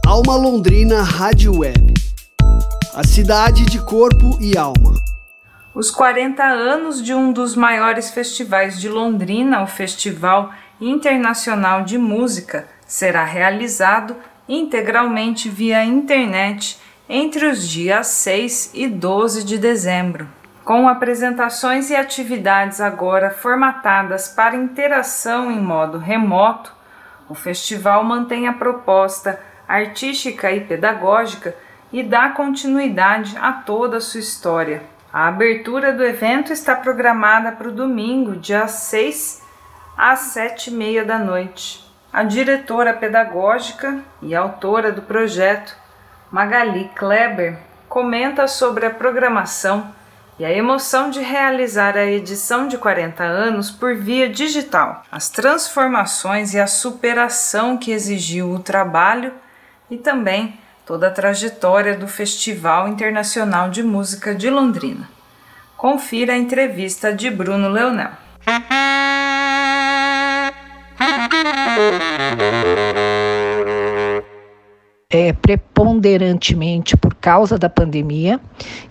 Alma 0.06 0.36
Londrina 0.36 1.02
Rádio 1.02 1.58
Web. 1.58 1.92
A 2.94 3.04
cidade 3.04 3.66
de 3.66 3.80
corpo 3.80 4.38
e 4.40 4.56
alma 4.56 4.94
os 5.78 5.92
40 5.92 6.42
anos 6.42 7.00
de 7.00 7.14
um 7.14 7.32
dos 7.32 7.54
maiores 7.54 8.10
festivais 8.10 8.80
de 8.80 8.88
Londrina, 8.88 9.62
o 9.62 9.66
Festival 9.68 10.52
Internacional 10.80 11.84
de 11.84 11.96
Música, 11.96 12.66
será 12.84 13.22
realizado 13.22 14.16
integralmente 14.48 15.48
via 15.48 15.84
internet 15.84 16.80
entre 17.08 17.46
os 17.46 17.68
dias 17.68 18.08
6 18.08 18.72
e 18.74 18.88
12 18.88 19.44
de 19.44 19.56
dezembro. 19.56 20.26
Com 20.64 20.88
apresentações 20.88 21.90
e 21.90 21.94
atividades 21.94 22.80
agora 22.80 23.30
formatadas 23.30 24.26
para 24.26 24.56
interação 24.56 25.48
em 25.48 25.60
modo 25.60 25.96
remoto, 25.96 26.74
o 27.28 27.36
festival 27.36 28.02
mantém 28.02 28.48
a 28.48 28.52
proposta 28.52 29.40
artística 29.68 30.50
e 30.50 30.60
pedagógica 30.60 31.54
e 31.92 32.02
dá 32.02 32.30
continuidade 32.30 33.38
a 33.40 33.52
toda 33.52 33.98
a 33.98 34.00
sua 34.00 34.18
história. 34.18 34.97
A 35.18 35.26
abertura 35.26 35.92
do 35.92 36.04
evento 36.04 36.52
está 36.52 36.76
programada 36.76 37.50
para 37.50 37.66
o 37.66 37.72
domingo, 37.72 38.36
dia 38.36 38.68
6 38.68 39.42
às 39.96 40.20
7 40.20 40.70
e 40.70 40.72
meia 40.72 41.04
da 41.04 41.18
noite. 41.18 41.84
A 42.12 42.22
diretora 42.22 42.94
pedagógica 42.94 43.98
e 44.22 44.32
autora 44.32 44.92
do 44.92 45.02
projeto, 45.02 45.74
Magali 46.30 46.88
Kleber, 46.94 47.58
comenta 47.88 48.46
sobre 48.46 48.86
a 48.86 48.90
programação 48.90 49.92
e 50.38 50.44
a 50.44 50.52
emoção 50.52 51.10
de 51.10 51.18
realizar 51.18 51.96
a 51.96 52.06
edição 52.06 52.68
de 52.68 52.78
40 52.78 53.24
anos 53.24 53.72
por 53.72 53.96
via 53.96 54.28
digital, 54.28 55.02
as 55.10 55.28
transformações 55.28 56.54
e 56.54 56.60
a 56.60 56.68
superação 56.68 57.76
que 57.76 57.90
exigiu 57.90 58.52
o 58.52 58.60
trabalho 58.60 59.34
e 59.90 59.96
também 59.98 60.60
toda 60.88 61.08
a 61.08 61.10
trajetória 61.10 61.94
do 61.94 62.08
Festival 62.08 62.88
Internacional 62.88 63.68
de 63.68 63.82
Música 63.82 64.34
de 64.34 64.48
Londrina. 64.48 65.06
Confira 65.76 66.32
a 66.32 66.38
entrevista 66.38 67.12
de 67.12 67.28
Bruno 67.28 67.68
Leonel. 67.68 68.08
É, 75.10 75.34
preponderantemente 75.34 76.96
por 76.96 77.14
causa 77.14 77.58
da 77.58 77.68
pandemia, 77.68 78.40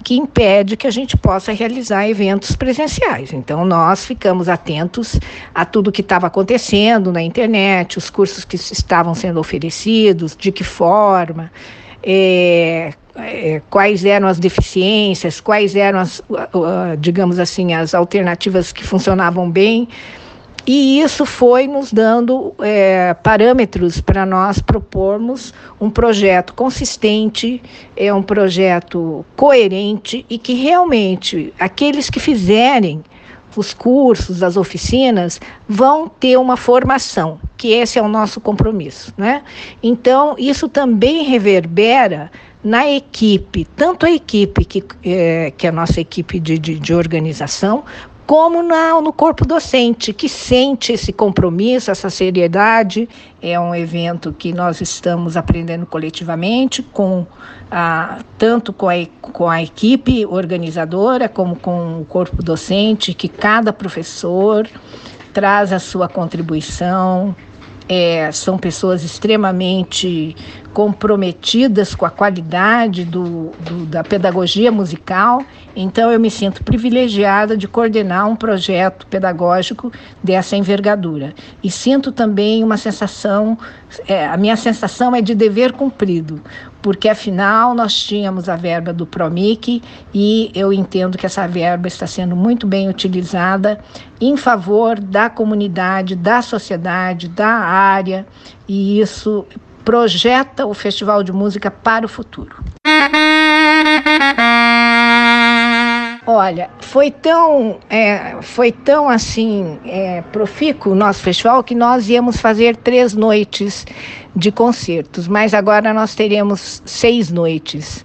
que 0.03 0.15
impede 0.15 0.77
que 0.77 0.85
a 0.85 0.91
gente 0.91 1.17
possa 1.17 1.51
realizar 1.51 2.07
eventos 2.07 2.55
presenciais. 2.55 3.33
Então, 3.33 3.65
nós 3.65 4.05
ficamos 4.05 4.47
atentos 4.47 5.19
a 5.53 5.65
tudo 5.65 5.91
que 5.91 6.01
estava 6.01 6.27
acontecendo 6.27 7.11
na 7.11 7.23
internet, 7.23 7.97
os 7.97 8.11
cursos 8.11 8.45
que 8.45 8.55
estavam 8.55 9.15
sendo 9.15 9.39
oferecidos, 9.39 10.37
de 10.37 10.51
que 10.51 10.63
forma 10.63 11.51
é, 12.09 12.93
é, 13.17 13.61
quais 13.69 14.05
eram 14.05 14.29
as 14.29 14.39
deficiências, 14.39 15.41
quais 15.41 15.75
eram 15.75 15.99
as, 15.99 16.23
digamos 16.99 17.37
assim, 17.37 17.73
as 17.73 17.93
alternativas 17.93 18.71
que 18.71 18.83
funcionavam 18.83 19.51
bem. 19.51 19.89
E 20.65 21.01
isso 21.01 21.25
foi 21.25 21.65
nos 21.65 21.93
dando 21.93 22.53
é, 22.59 23.13
parâmetros 23.13 24.01
para 24.01 24.25
nós 24.25 24.59
propormos 24.59 25.53
um 25.79 25.89
projeto 25.89 26.53
consistente, 26.53 27.61
é 27.95 28.13
um 28.13 28.21
projeto 28.21 29.25
coerente 29.35 30.25
e 30.29 30.37
que 30.37 30.53
realmente 30.53 31.53
aqueles 31.57 32.09
que 32.09 32.19
fizerem 32.19 33.01
os 33.59 33.73
cursos, 33.73 34.43
as 34.43 34.57
oficinas, 34.57 35.39
vão 35.67 36.07
ter 36.07 36.37
uma 36.37 36.57
formação, 36.57 37.39
que 37.57 37.73
esse 37.73 37.99
é 37.99 38.01
o 38.01 38.07
nosso 38.07 38.39
compromisso. 38.39 39.13
Né? 39.17 39.43
Então, 39.81 40.35
isso 40.37 40.67
também 40.69 41.23
reverbera 41.23 42.31
na 42.63 42.89
equipe, 42.89 43.65
tanto 43.75 44.05
a 44.05 44.11
equipe 44.11 44.65
que 44.65 44.83
é, 45.03 45.53
que 45.55 45.65
é 45.67 45.69
a 45.69 45.73
nossa 45.73 46.01
equipe 46.01 46.39
de, 46.39 46.57
de, 46.57 46.79
de 46.79 46.93
organização, 46.93 47.83
como 48.27 48.61
na, 48.61 49.01
no 49.01 49.13
corpo 49.13 49.45
docente, 49.45 50.11
que 50.11 50.27
sente 50.27 50.91
esse 50.91 51.13
compromisso, 51.13 51.89
essa 51.89 52.09
seriedade. 52.09 53.07
É 53.41 53.57
um 53.57 53.73
evento 53.73 54.33
que 54.37 54.51
nós 54.51 54.81
estamos 54.81 55.37
aprendendo 55.37 55.85
coletivamente, 55.85 56.83
com 56.83 57.25
a, 57.71 58.19
tanto 58.37 58.73
com 58.73 58.89
a, 58.89 58.95
com 59.21 59.49
a 59.49 59.63
equipe 59.63 60.25
organizadora, 60.25 61.29
como 61.29 61.55
com 61.55 62.01
o 62.01 62.05
corpo 62.05 62.43
docente, 62.43 63.13
que 63.13 63.29
cada 63.29 63.71
professor 63.71 64.67
traz 65.33 65.71
a 65.71 65.79
sua 65.79 66.09
contribuição, 66.09 67.33
é, 67.87 68.29
são 68.33 68.57
pessoas 68.57 69.03
extremamente 69.03 70.35
comprometidas 70.77 71.95
com 71.95 72.05
a 72.05 72.09
qualidade 72.11 73.03
do, 73.03 73.49
do, 73.61 73.83
da 73.87 74.03
pedagogia 74.03 74.71
musical, 74.71 75.41
então 75.75 76.11
eu 76.11 76.19
me 76.19 76.29
sinto 76.29 76.63
privilegiada 76.63 77.57
de 77.57 77.67
coordenar 77.67 78.29
um 78.29 78.35
projeto 78.35 79.07
pedagógico 79.07 79.91
dessa 80.23 80.55
envergadura. 80.55 81.33
E 81.63 81.71
sinto 81.71 82.11
também 82.11 82.63
uma 82.63 82.77
sensação, 82.77 83.57
é, 84.07 84.27
a 84.27 84.37
minha 84.37 84.55
sensação 84.55 85.15
é 85.15 85.21
de 85.21 85.33
dever 85.33 85.71
cumprido, 85.71 86.39
porque 86.79 87.09
afinal 87.09 87.73
nós 87.73 87.95
tínhamos 87.95 88.47
a 88.47 88.55
verba 88.55 88.93
do 88.93 89.07
PROMIC 89.07 89.81
e 90.13 90.51
eu 90.53 90.71
entendo 90.71 91.17
que 91.17 91.25
essa 91.25 91.47
verba 91.47 91.87
está 91.87 92.05
sendo 92.05 92.35
muito 92.35 92.67
bem 92.67 92.87
utilizada 92.87 93.79
em 94.21 94.37
favor 94.37 94.99
da 94.99 95.27
comunidade, 95.27 96.15
da 96.15 96.43
sociedade, 96.43 97.27
da 97.27 97.47
área, 97.47 98.27
e 98.67 98.99
isso 98.99 99.43
projeta 99.87 100.65
o 100.65 100.73
Festival 100.73 101.23
de 101.23 101.31
Música 101.31 101.71
para 101.71 102.05
o 102.05 102.09
futuro. 102.09 102.57
Olha, 106.25 106.69
foi 106.81 107.09
tão, 107.09 107.79
é, 107.89 108.35
foi 108.41 108.73
tão 108.73 109.07
assim 109.07 109.79
é, 109.85 110.21
profícuo 110.23 110.91
o 110.91 110.95
nosso 110.95 111.21
festival 111.21 111.63
que 111.63 111.73
nós 111.73 112.09
íamos 112.09 112.35
fazer 112.35 112.75
três 112.75 113.13
noites 113.13 113.85
de 114.35 114.51
concertos, 114.51 115.25
mas 115.25 115.53
agora 115.53 115.93
nós 115.93 116.13
teremos 116.13 116.83
seis 116.85 117.31
noites. 117.31 118.03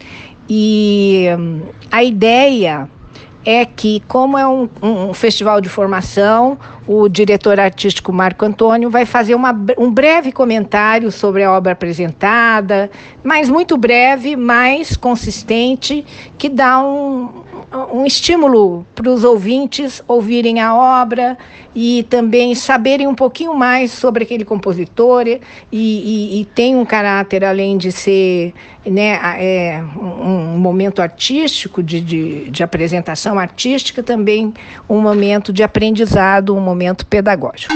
E 0.49 1.27
hum, 1.37 1.62
a 1.91 2.05
ideia 2.05 2.89
é 3.45 3.65
que, 3.65 4.01
como 4.07 4.39
é 4.39 4.47
um, 4.47 4.69
um, 4.83 5.15
festival 5.15 5.61
de 5.61 5.69
formação, 5.69 6.59
o 6.87 7.09
diretor 7.09 7.59
artístico 7.59 8.13
Marco 8.13 8.45
Antônio 8.45 8.89
vai 8.89 9.05
fazer 9.05 9.35
uma, 9.35 9.53
um 9.77 9.91
breve 9.91 10.31
comentário 10.31 11.11
sobre 11.11 11.43
a 11.43 11.53
obra 11.53 11.73
apresentada, 11.73 12.91
mas 13.23 13.49
muito 13.49 13.77
breve, 13.77 14.37
mais 14.37 14.97
consistente, 14.97 16.05
que 16.39 16.49
dá 16.49 16.81
um, 16.83 17.42
um 17.93 18.05
estímulo 18.05 18.87
para 18.95 19.09
os 19.09 19.25
ouvintes 19.25 20.02
ouvirem 20.07 20.61
a 20.61 20.75
obra 20.75 21.38
e 21.75 22.02
também 22.05 22.55
saberem 22.55 23.07
um 23.07 23.14
pouquinho 23.14 23.55
mais 23.55 23.93
sobre 23.93 24.25
aquele 24.25 24.45
compositor 24.45 25.26
e, 25.26 25.41
e, 25.73 26.41
e 26.41 26.45
tem 26.45 26.76
um 26.76 26.85
caráter, 26.85 27.45
além 27.45 27.79
de 27.79 27.91
ser 27.91 28.52
né, 28.85 29.19
é, 29.38 29.83
um, 29.97 30.59
momento 30.59 31.00
artístico, 31.00 31.83
de, 31.83 32.00
de, 32.00 32.50
de 32.50 32.62
apresentação 32.62 33.38
artística, 33.38 34.02
também 34.02 34.52
um 34.88 35.00
momento 35.00 35.52
de 35.52 35.62
aprendizado, 35.62 36.55
um 36.55 36.61
momento 36.61 37.07
pedagógico. 37.07 37.73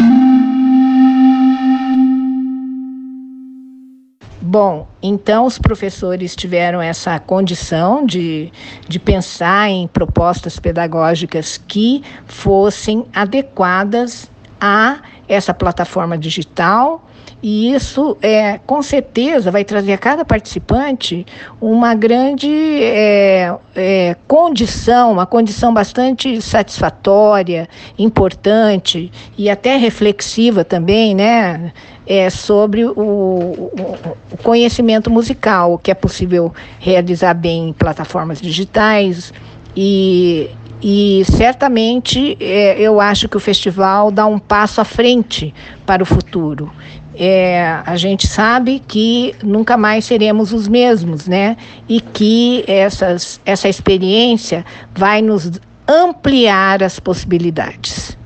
Bom, 4.49 4.87
então 5.03 5.45
os 5.45 5.59
professores 5.59 6.37
tiveram 6.37 6.81
essa 6.81 7.19
condição 7.19 8.07
de, 8.07 8.53
de 8.88 8.97
pensar 8.97 9.69
em 9.69 9.88
propostas 9.88 10.57
pedagógicas 10.57 11.59
que 11.59 12.05
fossem 12.29 13.07
adequadas 13.12 14.31
a 14.61 15.00
essa 15.26 15.52
plataforma 15.52 16.17
digital 16.17 17.04
e 17.43 17.73
isso, 17.73 18.17
é, 18.23 18.59
com 18.67 18.83
certeza, 18.83 19.51
vai 19.51 19.65
trazer 19.65 19.93
a 19.93 19.99
cada 19.99 20.25
participante 20.25 21.27
uma 21.61 21.95
grande 21.95 22.49
é, 22.83 23.55
é, 23.75 24.17
condição, 24.27 25.13
uma 25.13 25.27
condição 25.27 25.73
bastante 25.73 26.41
satisfatória, 26.41 27.69
importante 27.99 29.13
e 29.37 29.51
até 29.51 29.77
reflexiva 29.77 30.65
também, 30.65 31.15
né? 31.15 31.73
É, 32.07 32.31
sobre 32.31 32.85
o, 32.85 32.93
o, 32.93 34.37
conhecimento 34.43 35.11
musical, 35.11 35.73
o 35.75 35.79
que 35.79 35.91
é 35.91 35.95
possível 35.95 36.55
realizar 36.79 37.35
bem 37.35 37.71
em 37.71 37.73
plataformas 37.73 38.41
digitais 38.41 39.33
e 39.77 40.49
e 40.83 41.25
certamente 41.25 42.37
é, 42.39 42.79
eu 42.79 43.01
acho 43.01 43.29
que 43.29 43.37
o 43.37 43.41
festival 43.41 44.11
dá 44.11 44.27
um 44.27 44.39
passo 44.39 44.81
à 44.81 44.85
frente 44.85 45.55
para 45.87 46.03
o 46.03 46.07
futuro. 46.07 46.71
É, 47.19 47.81
a 47.87 47.97
gente 47.97 48.26
sabe 48.26 48.79
que 48.79 49.35
nunca 49.43 49.76
mais 49.76 50.05
seremos 50.05 50.52
os 50.52 50.69
mesmos, 50.69 51.26
né? 51.26 51.57
E 51.89 51.99
que 51.99 52.63
essas, 52.67 53.41
essa 53.45 53.69
experiência 53.69 54.65
vai 54.95 55.23
nos 55.23 55.50
ampliar 55.89 56.83
as 56.83 57.00
possibilidades. 57.00 58.17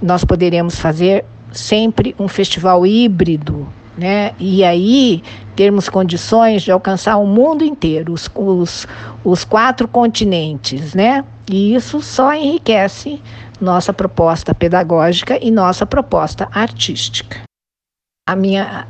Nós 0.00 0.24
poderemos 0.24 0.78
fazer 0.78 1.24
sempre 1.50 2.14
um 2.20 2.28
festival 2.28 2.86
híbrido, 2.86 3.66
né? 3.98 4.32
E 4.38 4.62
aí 4.62 5.24
termos 5.56 5.88
condições 5.88 6.62
de 6.62 6.70
alcançar 6.70 7.16
o 7.16 7.26
mundo 7.26 7.64
inteiro, 7.64 8.12
os, 8.12 8.30
os, 8.32 8.86
os 9.24 9.44
quatro 9.44 9.88
continentes, 9.88 10.94
né? 10.94 11.24
E 11.50 11.74
isso 11.74 12.00
só 12.00 12.32
enriquece 12.32 13.20
nossa 13.60 13.92
proposta 13.92 14.54
pedagógica 14.54 15.36
e 15.42 15.50
nossa 15.50 15.84
proposta 15.84 16.48
artística 16.52 17.46
a 18.28 18.34
minha 18.34 18.88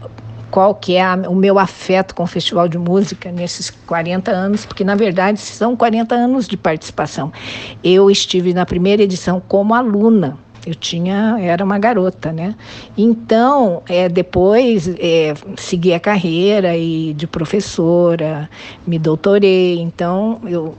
qual 0.50 0.74
que 0.74 0.94
é 0.94 1.02
a, 1.02 1.14
o 1.28 1.34
meu 1.34 1.58
afeto 1.58 2.14
com 2.14 2.22
o 2.22 2.26
Festival 2.26 2.66
de 2.68 2.78
Música 2.78 3.30
nesses 3.30 3.68
40 3.68 4.30
anos, 4.30 4.64
porque 4.64 4.82
na 4.82 4.94
verdade 4.94 5.38
são 5.38 5.76
40 5.76 6.14
anos 6.14 6.48
de 6.48 6.56
participação. 6.56 7.30
Eu 7.84 8.10
estive 8.10 8.54
na 8.54 8.64
primeira 8.64 9.02
edição 9.02 9.42
como 9.46 9.74
aluna. 9.74 10.38
Eu 10.64 10.74
tinha, 10.74 11.36
era 11.38 11.62
uma 11.62 11.78
garota, 11.78 12.32
né? 12.32 12.54
Então, 12.96 13.82
é, 13.86 14.08
depois 14.08 14.88
é, 14.98 15.34
segui 15.56 15.92
a 15.92 16.00
carreira 16.00 16.74
e 16.74 17.12
de 17.12 17.26
professora, 17.26 18.48
me 18.86 18.98
doutorei. 18.98 19.78
Então, 19.78 20.40
eu 20.46 20.74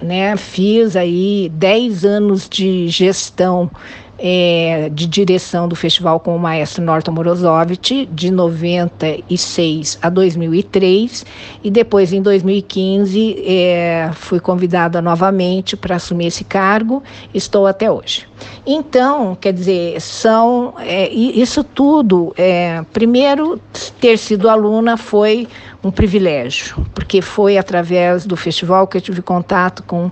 né, 0.00 0.34
fiz 0.36 0.96
aí 0.96 1.50
10 1.54 2.04
anos 2.06 2.48
de 2.48 2.88
gestão 2.88 3.70
é, 4.18 4.90
de 4.92 5.06
direção 5.06 5.68
do 5.68 5.76
festival 5.76 6.18
com 6.18 6.34
o 6.34 6.38
maestro 6.38 6.82
Norton 6.82 7.12
Morozovich, 7.12 8.06
de 8.12 8.30
96 8.30 9.98
a 10.02 10.08
2003, 10.08 11.24
e 11.62 11.70
depois, 11.70 12.12
em 12.12 12.20
2015, 12.20 13.44
é, 13.46 14.10
fui 14.12 14.40
convidada 14.40 15.00
novamente 15.00 15.76
para 15.76 15.96
assumir 15.96 16.26
esse 16.26 16.44
cargo, 16.44 17.02
estou 17.32 17.66
até 17.66 17.90
hoje. 17.90 18.26
Então, 18.66 19.36
quer 19.40 19.52
dizer, 19.52 20.00
são 20.00 20.74
é, 20.78 21.08
isso 21.10 21.62
tudo. 21.62 22.34
É, 22.36 22.82
primeiro, 22.92 23.60
ter 24.00 24.18
sido 24.18 24.48
aluna 24.48 24.96
foi 24.96 25.48
um 25.82 25.90
privilégio, 25.90 26.86
porque 26.94 27.22
foi 27.22 27.56
através 27.56 28.26
do 28.26 28.36
festival 28.36 28.86
que 28.86 28.96
eu 28.96 29.00
tive 29.00 29.22
contato 29.22 29.82
com 29.84 30.10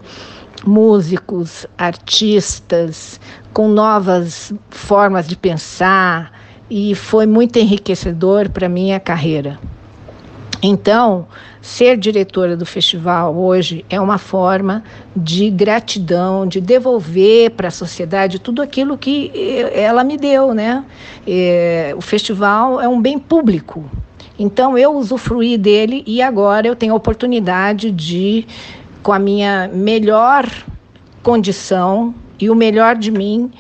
músicos, 0.64 1.66
artistas, 1.76 3.20
com 3.52 3.68
novas 3.68 4.52
formas 4.70 5.26
de 5.26 5.36
pensar 5.36 6.32
e 6.70 6.94
foi 6.94 7.26
muito 7.26 7.58
enriquecedor 7.58 8.50
para 8.50 8.68
minha 8.68 8.98
carreira. 8.98 9.58
Então, 10.62 11.26
ser 11.60 11.96
diretora 11.96 12.56
do 12.56 12.64
festival 12.64 13.36
hoje 13.36 13.84
é 13.90 14.00
uma 14.00 14.18
forma 14.18 14.82
de 15.14 15.50
gratidão, 15.50 16.46
de 16.46 16.60
devolver 16.60 17.50
para 17.50 17.68
a 17.68 17.70
sociedade 17.70 18.38
tudo 18.38 18.62
aquilo 18.62 18.96
que 18.96 19.30
eh, 19.34 19.82
ela 19.82 20.02
me 20.02 20.16
deu, 20.16 20.54
né? 20.54 20.84
É, 21.26 21.94
o 21.96 22.00
festival 22.00 22.80
é 22.80 22.88
um 22.88 23.00
bem 23.00 23.18
público. 23.18 23.84
Então, 24.38 24.76
eu 24.76 24.94
usufruí 24.94 25.56
dele 25.56 26.02
e 26.06 26.20
agora 26.20 26.66
eu 26.66 26.76
tenho 26.76 26.92
a 26.92 26.96
oportunidade 26.96 27.90
de 27.90 28.46
com 29.06 29.12
a 29.12 29.20
minha 29.20 29.70
melhor 29.72 30.50
condição 31.22 32.12
e 32.40 32.50
o 32.50 32.56
melhor 32.56 32.96
de 32.96 33.12
mim 33.12 33.52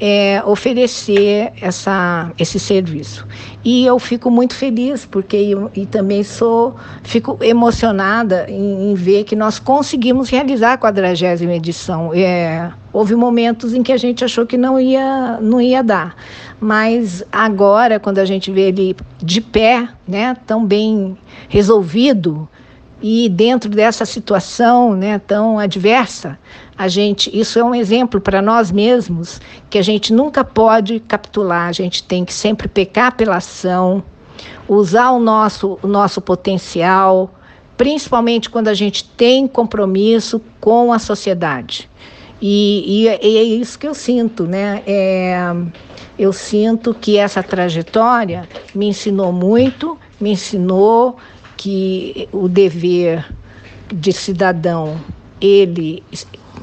é, 0.00 0.40
oferecer 0.46 1.52
essa, 1.60 2.30
esse 2.38 2.60
serviço. 2.60 3.26
E 3.64 3.84
eu 3.84 3.98
fico 3.98 4.30
muito 4.30 4.54
feliz, 4.54 5.04
porque 5.04 5.36
eu, 5.36 5.68
e 5.74 5.86
também 5.86 6.22
sou, 6.22 6.76
fico 7.02 7.36
emocionada 7.40 8.46
em, 8.48 8.92
em, 8.92 8.94
ver 8.94 9.24
que 9.24 9.34
nós 9.34 9.58
conseguimos 9.58 10.28
realizar 10.28 10.74
a 10.74 10.78
quadragésima 10.78 11.54
edição. 11.54 12.14
É, 12.14 12.70
houve 12.92 13.16
momentos 13.16 13.74
em 13.74 13.82
que 13.82 13.90
a 13.90 13.96
gente 13.96 14.24
achou 14.24 14.46
que 14.46 14.56
não 14.56 14.78
ia, 14.78 15.36
não 15.40 15.60
ia 15.60 15.82
dar, 15.82 16.14
mas 16.60 17.24
agora, 17.32 17.98
quando 17.98 18.18
a 18.18 18.24
gente 18.24 18.52
vê 18.52 18.68
ele 18.68 18.94
de 19.18 19.40
pé, 19.40 19.88
né, 20.06 20.36
tão 20.46 20.64
bem 20.64 21.18
resolvido, 21.48 22.48
e 23.02 23.28
dentro 23.28 23.68
dessa 23.68 24.06
situação 24.06 24.94
né, 24.94 25.18
tão 25.18 25.58
adversa, 25.58 26.38
a 26.78 26.86
gente, 26.86 27.36
isso 27.36 27.58
é 27.58 27.64
um 27.64 27.74
exemplo 27.74 28.20
para 28.20 28.40
nós 28.40 28.70
mesmos 28.70 29.40
que 29.68 29.76
a 29.76 29.82
gente 29.82 30.12
nunca 30.12 30.44
pode 30.44 31.00
capitular, 31.00 31.68
a 31.68 31.72
gente 31.72 32.04
tem 32.04 32.24
que 32.24 32.32
sempre 32.32 32.68
pecar 32.68 33.16
pela 33.16 33.36
ação, 33.36 34.04
usar 34.68 35.10
o 35.10 35.18
nosso, 35.18 35.78
o 35.82 35.88
nosso 35.88 36.20
potencial, 36.20 37.34
principalmente 37.76 38.48
quando 38.48 38.68
a 38.68 38.74
gente 38.74 39.04
tem 39.04 39.48
compromisso 39.48 40.40
com 40.60 40.92
a 40.92 40.98
sociedade. 41.00 41.90
E, 42.40 43.04
e, 43.04 43.26
e 43.26 43.36
é 43.36 43.42
isso 43.42 43.78
que 43.78 43.86
eu 43.86 43.94
sinto, 43.94 44.44
né? 44.44 44.82
É, 44.86 45.36
eu 46.18 46.32
sinto 46.32 46.94
que 46.94 47.16
essa 47.16 47.42
trajetória 47.42 48.48
me 48.74 48.86
ensinou 48.88 49.32
muito, 49.32 49.98
me 50.20 50.32
ensinou 50.32 51.16
que 51.62 52.28
o 52.32 52.48
dever 52.48 53.24
de 53.94 54.12
cidadão 54.12 55.00
ele 55.40 56.02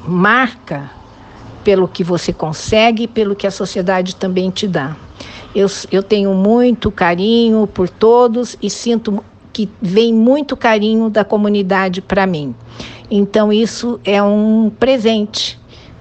marca 0.06 0.92
pelo 1.64 1.88
que 1.88 2.04
você 2.04 2.34
consegue, 2.34 3.08
pelo 3.08 3.34
que 3.34 3.48
a 3.48 3.52
sociedade 3.52 4.16
também 4.18 4.50
te 4.50 4.68
dá. 4.68 4.98
Eu, 5.56 5.68
eu 5.90 6.04
tenho 6.04 6.34
muito 6.34 6.92
carinho 6.92 7.66
por 7.66 7.88
todos 7.88 8.58
e 8.62 8.70
sinto 8.70 9.24
que 9.54 9.70
vem 9.82 10.14
muito 10.14 10.58
carinho 10.58 11.10
da 11.10 11.24
comunidade 11.24 12.02
para 12.02 12.28
mim. 12.28 12.54
Então, 13.10 13.54
isso 13.54 14.02
é 14.04 14.22
um 14.22 14.70
presente 14.80 15.59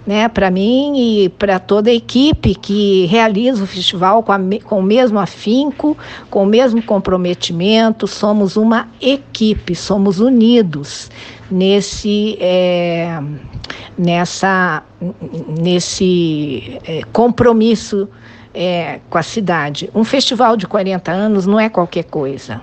né, 0.08 0.26
para 0.26 0.50
mim 0.50 0.94
e 0.96 1.28
para 1.28 1.58
toda 1.58 1.90
a 1.90 1.92
equipe 1.92 2.54
que 2.54 3.04
realiza 3.10 3.62
o 3.62 3.66
festival 3.66 4.22
com, 4.22 4.32
a, 4.32 4.40
com 4.64 4.78
o 4.78 4.82
mesmo 4.82 5.18
afinco, 5.18 5.98
com 6.30 6.44
o 6.44 6.46
mesmo 6.46 6.82
comprometimento. 6.82 8.06
Somos 8.06 8.56
uma 8.56 8.88
equipe, 9.02 9.74
somos 9.74 10.18
unidos 10.18 11.10
nesse, 11.50 12.38
é, 12.40 13.20
nessa, 13.98 14.82
nesse 15.60 16.80
é, 16.86 17.02
compromisso 17.12 18.08
é, 18.54 19.00
com 19.10 19.18
a 19.18 19.22
cidade. 19.22 19.90
Um 19.94 20.04
festival 20.04 20.56
de 20.56 20.66
40 20.66 21.12
anos 21.12 21.44
não 21.44 21.60
é 21.60 21.68
qualquer 21.68 22.04
coisa. 22.04 22.62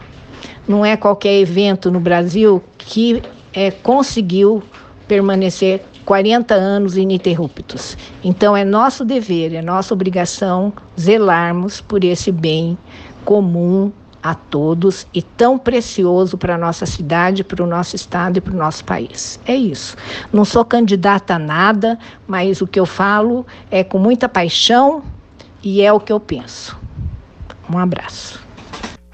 Não 0.67 0.83
é 0.83 0.97
qualquer 0.97 1.39
evento 1.39 1.91
no 1.91 1.99
Brasil 1.99 2.59
que 2.79 3.21
é, 3.53 3.69
conseguiu 3.69 4.63
permanecer 5.07 5.83
40 6.05 6.53
anos 6.53 6.95
ininterruptos. 6.95 7.97
Então 8.23 8.55
é 8.55 8.63
nosso 8.63 9.03
dever, 9.03 9.53
é 9.53 9.61
nossa 9.61 9.93
obrigação 9.93 10.71
zelarmos 10.99 11.81
por 11.81 12.03
esse 12.03 12.31
bem 12.31 12.77
comum 13.25 13.91
a 14.21 14.33
todos 14.33 15.05
e 15.13 15.21
tão 15.21 15.57
precioso 15.57 16.37
para 16.37 16.55
a 16.55 16.57
nossa 16.57 16.85
cidade, 16.85 17.43
para 17.43 17.63
o 17.63 17.67
nosso 17.67 17.95
estado 17.95 18.37
e 18.37 18.41
para 18.41 18.53
o 18.53 18.57
nosso 18.57 18.83
país. 18.83 19.39
É 19.45 19.55
isso. 19.55 19.95
Não 20.33 20.43
sou 20.43 20.65
candidata 20.65 21.35
a 21.35 21.39
nada, 21.39 21.99
mas 22.27 22.59
o 22.59 22.65
que 22.65 22.79
eu 22.79 22.87
falo 22.87 23.45
é 23.69 23.83
com 23.83 23.99
muita 23.99 24.27
paixão 24.27 25.03
e 25.61 25.81
é 25.81 25.93
o 25.93 25.99
que 25.99 26.11
eu 26.11 26.19
penso. 26.19 26.75
Um 27.71 27.77
abraço. 27.77 28.43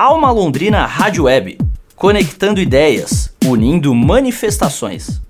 Alma 0.00 0.30
Londrina 0.30 0.86
Rádio 0.86 1.24
Web, 1.24 1.58
conectando 1.94 2.58
ideias, 2.58 3.36
unindo 3.44 3.94
manifestações. 3.94 5.20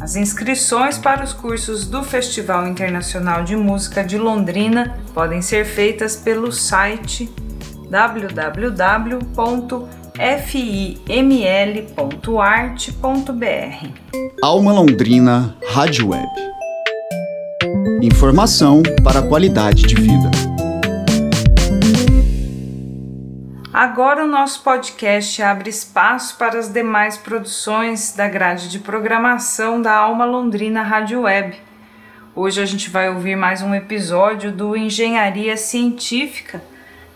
As 0.00 0.16
inscrições 0.16 0.98
para 0.98 1.22
os 1.22 1.32
cursos 1.32 1.86
do 1.86 2.02
Festival 2.02 2.66
Internacional 2.66 3.44
de 3.44 3.54
Música 3.54 4.02
de 4.02 4.18
Londrina 4.18 4.98
podem 5.14 5.40
ser 5.40 5.64
feitas 5.64 6.16
pelo 6.16 6.50
site 6.50 7.30
www.fiml.art.br. 7.88 9.06
Alma 14.42 14.72
Londrina 14.72 15.56
Rádio 15.68 16.08
Web. 16.08 16.26
Informação 18.02 18.82
para 19.04 19.20
a 19.20 19.22
qualidade 19.28 19.84
de 19.84 19.94
vida. 19.94 20.51
Agora 23.72 24.24
o 24.24 24.28
nosso 24.28 24.62
podcast 24.62 25.42
abre 25.42 25.70
espaço 25.70 26.36
para 26.36 26.58
as 26.58 26.68
demais 26.70 27.16
produções 27.16 28.12
da 28.12 28.28
grade 28.28 28.68
de 28.68 28.78
programação 28.78 29.80
da 29.80 29.94
Alma 29.94 30.26
Londrina 30.26 30.82
Rádio 30.82 31.22
Web. 31.22 31.58
Hoje 32.36 32.60
a 32.60 32.66
gente 32.66 32.90
vai 32.90 33.08
ouvir 33.08 33.34
mais 33.34 33.62
um 33.62 33.74
episódio 33.74 34.52
do 34.52 34.76
Engenharia 34.76 35.56
Científica, 35.56 36.62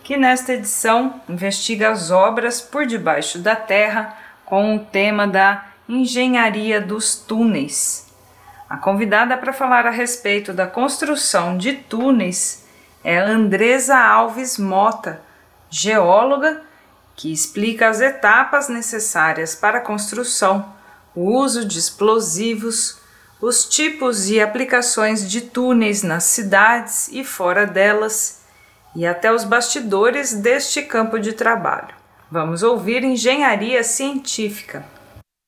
que 0.02 0.16
nesta 0.16 0.54
edição 0.54 1.20
investiga 1.28 1.90
as 1.90 2.10
obras 2.10 2.58
por 2.58 2.86
debaixo 2.86 3.38
da 3.38 3.54
terra 3.54 4.16
com 4.46 4.76
o 4.76 4.78
tema 4.78 5.26
da 5.26 5.62
engenharia 5.86 6.80
dos 6.80 7.16
túneis. 7.16 8.10
A 8.66 8.78
convidada 8.78 9.36
para 9.36 9.52
falar 9.52 9.86
a 9.86 9.90
respeito 9.90 10.54
da 10.54 10.66
construção 10.66 11.58
de 11.58 11.74
túneis 11.74 12.66
é 13.04 13.18
Andresa 13.18 13.98
Alves 13.98 14.56
Mota 14.56 15.25
geóloga, 15.70 16.62
que 17.14 17.33
explica 17.33 17.88
as 17.88 18.00
etapas 18.00 18.68
necessárias 18.68 19.55
para 19.55 19.79
a 19.79 19.81
construção, 19.81 20.72
o 21.14 21.33
uso 21.38 21.64
de 21.64 21.79
explosivos, 21.79 22.98
os 23.40 23.64
tipos 23.64 24.29
e 24.29 24.40
aplicações 24.40 25.29
de 25.29 25.40
túneis 25.40 26.02
nas 26.02 26.24
cidades 26.24 27.09
e 27.09 27.24
fora 27.24 27.66
delas, 27.66 28.42
e 28.94 29.07
até 29.07 29.33
os 29.33 29.44
bastidores 29.44 30.33
deste 30.33 30.83
campo 30.83 31.18
de 31.18 31.33
trabalho. 31.33 31.94
Vamos 32.31 32.62
ouvir 32.62 33.05
engenharia 33.05 33.85
científica. 33.85 34.85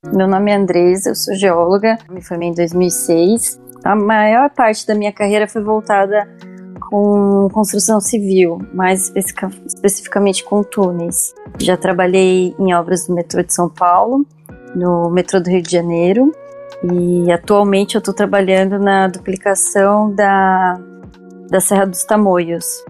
Meu 0.04 0.28
nome 0.28 0.50
é 0.50 0.54
Andresa, 0.54 1.10
eu 1.10 1.14
sou 1.14 1.34
geóloga, 1.34 1.98
me 2.08 2.22
formei 2.22 2.48
em 2.48 2.54
2006. 2.54 3.58
A 3.84 3.96
maior 3.96 4.50
parte 4.50 4.86
da 4.86 4.94
minha 4.94 5.12
carreira 5.12 5.48
foi 5.48 5.62
voltada 5.62 6.28
com 6.88 7.50
construção 7.52 8.00
civil, 8.00 8.62
mais 8.72 9.12
especificamente 9.14 10.42
com 10.42 10.62
túneis. 10.62 11.34
Já 11.58 11.76
trabalhei 11.76 12.54
em 12.58 12.74
obras 12.74 13.06
do 13.06 13.14
metrô 13.14 13.42
de 13.42 13.52
São 13.52 13.68
Paulo, 13.68 14.24
no 14.74 15.10
metrô 15.10 15.38
do 15.38 15.50
Rio 15.50 15.60
de 15.60 15.70
Janeiro 15.70 16.32
e 16.82 17.30
atualmente 17.30 17.94
eu 17.94 17.98
estou 17.98 18.14
trabalhando 18.14 18.78
na 18.78 19.06
duplicação 19.08 20.14
da, 20.14 20.80
da 21.50 21.60
Serra 21.60 21.84
dos 21.84 22.04
Tamoios, 22.04 22.84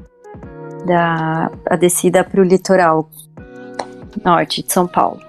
da 0.87 1.51
a 1.67 1.75
descida 1.75 2.23
para 2.23 2.41
o 2.41 2.45
litoral 2.45 3.11
norte 4.25 4.63
de 4.63 4.73
São 4.73 4.87
Paulo. 4.87 5.21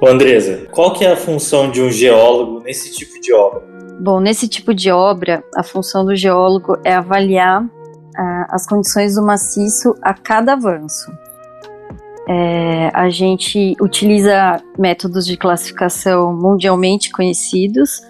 Ô 0.00 0.06
Andresa, 0.06 0.66
qual 0.70 0.94
que 0.94 1.04
é 1.04 1.12
a 1.12 1.16
função 1.16 1.70
de 1.70 1.82
um 1.82 1.90
geólogo 1.90 2.60
nesse 2.60 2.90
tipo 2.92 3.20
de 3.20 3.34
obra? 3.34 3.62
Bom, 4.00 4.18
nesse 4.18 4.48
tipo 4.48 4.72
de 4.72 4.90
obra, 4.90 5.44
a 5.54 5.62
função 5.62 6.04
do 6.04 6.16
geólogo 6.16 6.78
é 6.84 6.94
avaliar 6.94 7.64
as 8.48 8.66
condições 8.66 9.14
do 9.14 9.22
maciço 9.22 9.94
a 10.02 10.14
cada 10.14 10.52
avanço. 10.52 11.12
É, 12.26 12.90
a 12.94 13.10
gente 13.10 13.76
utiliza 13.80 14.56
métodos 14.78 15.26
de 15.26 15.36
classificação 15.36 16.34
mundialmente 16.34 17.10
conhecidos 17.10 18.02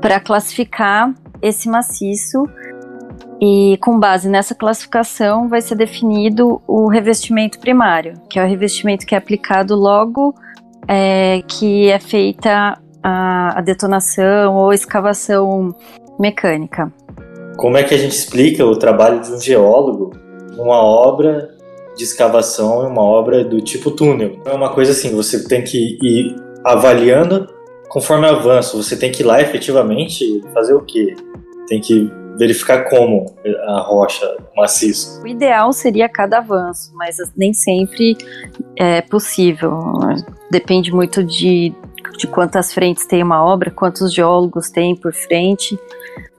para 0.00 0.20
classificar 0.20 1.12
esse 1.42 1.68
maciço 1.68 2.44
e 3.40 3.76
com 3.80 3.98
base 3.98 4.28
nessa 4.28 4.54
classificação 4.54 5.48
vai 5.48 5.62
ser 5.62 5.74
definido 5.74 6.60
o 6.66 6.88
revestimento 6.88 7.58
primário, 7.58 8.14
que 8.28 8.38
é 8.38 8.44
o 8.44 8.48
revestimento 8.48 9.04
que 9.04 9.14
é 9.14 9.18
aplicado 9.18 9.74
logo 9.74 10.34
é, 10.86 11.42
que 11.46 11.88
é 11.88 11.98
feita 11.98 12.78
a, 13.02 13.58
a 13.58 13.60
detonação 13.60 14.56
ou 14.56 14.72
escavação 14.72 15.74
mecânica. 16.18 16.92
Como 17.60 17.76
é 17.76 17.84
que 17.84 17.92
a 17.92 17.98
gente 17.98 18.12
explica 18.12 18.64
o 18.64 18.74
trabalho 18.74 19.20
de 19.20 19.30
um 19.30 19.38
geólogo 19.38 20.12
numa 20.56 20.82
obra 20.82 21.54
de 21.94 22.04
escavação, 22.04 22.88
uma 22.88 23.02
obra 23.02 23.44
do 23.44 23.60
tipo 23.60 23.90
túnel? 23.90 24.40
É 24.46 24.52
uma 24.54 24.72
coisa 24.72 24.92
assim, 24.92 25.14
você 25.14 25.46
tem 25.46 25.62
que 25.62 25.98
ir 26.02 26.36
avaliando 26.64 27.46
conforme 27.90 28.26
avança. 28.26 28.74
Você 28.78 28.96
tem 28.96 29.12
que 29.12 29.22
ir 29.22 29.26
lá 29.26 29.42
efetivamente 29.42 30.42
fazer 30.54 30.72
o 30.72 30.80
quê? 30.80 31.14
Tem 31.68 31.82
que 31.82 32.10
verificar 32.38 32.88
como 32.88 33.26
a 33.66 33.80
rocha 33.82 34.38
maciça. 34.56 35.22
O 35.22 35.26
ideal 35.26 35.70
seria 35.74 36.08
cada 36.08 36.38
avanço, 36.38 36.90
mas 36.94 37.18
nem 37.36 37.52
sempre 37.52 38.16
é 38.74 39.02
possível. 39.02 39.76
Depende 40.50 40.90
muito 40.90 41.22
de, 41.22 41.74
de 42.16 42.26
quantas 42.26 42.72
frentes 42.72 43.04
tem 43.04 43.22
uma 43.22 43.44
obra, 43.44 43.70
quantos 43.70 44.14
geólogos 44.14 44.70
tem 44.70 44.96
por 44.96 45.12
frente. 45.12 45.78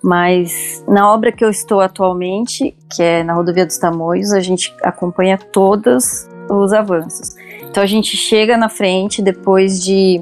Mas 0.03 0.83
na 0.87 1.13
obra 1.13 1.31
que 1.31 1.45
eu 1.45 1.49
estou 1.49 1.79
atualmente, 1.79 2.75
que 2.89 3.03
é 3.03 3.23
na 3.23 3.33
Rodovia 3.33 3.65
dos 3.65 3.77
Tamoios, 3.77 4.33
a 4.33 4.39
gente 4.39 4.73
acompanha 4.81 5.37
todos 5.37 6.27
os 6.49 6.73
avanços. 6.73 7.35
Então 7.69 7.83
a 7.83 7.85
gente 7.85 8.17
chega 8.17 8.57
na 8.57 8.67
frente 8.67 9.21
depois 9.21 9.83
de 9.83 10.21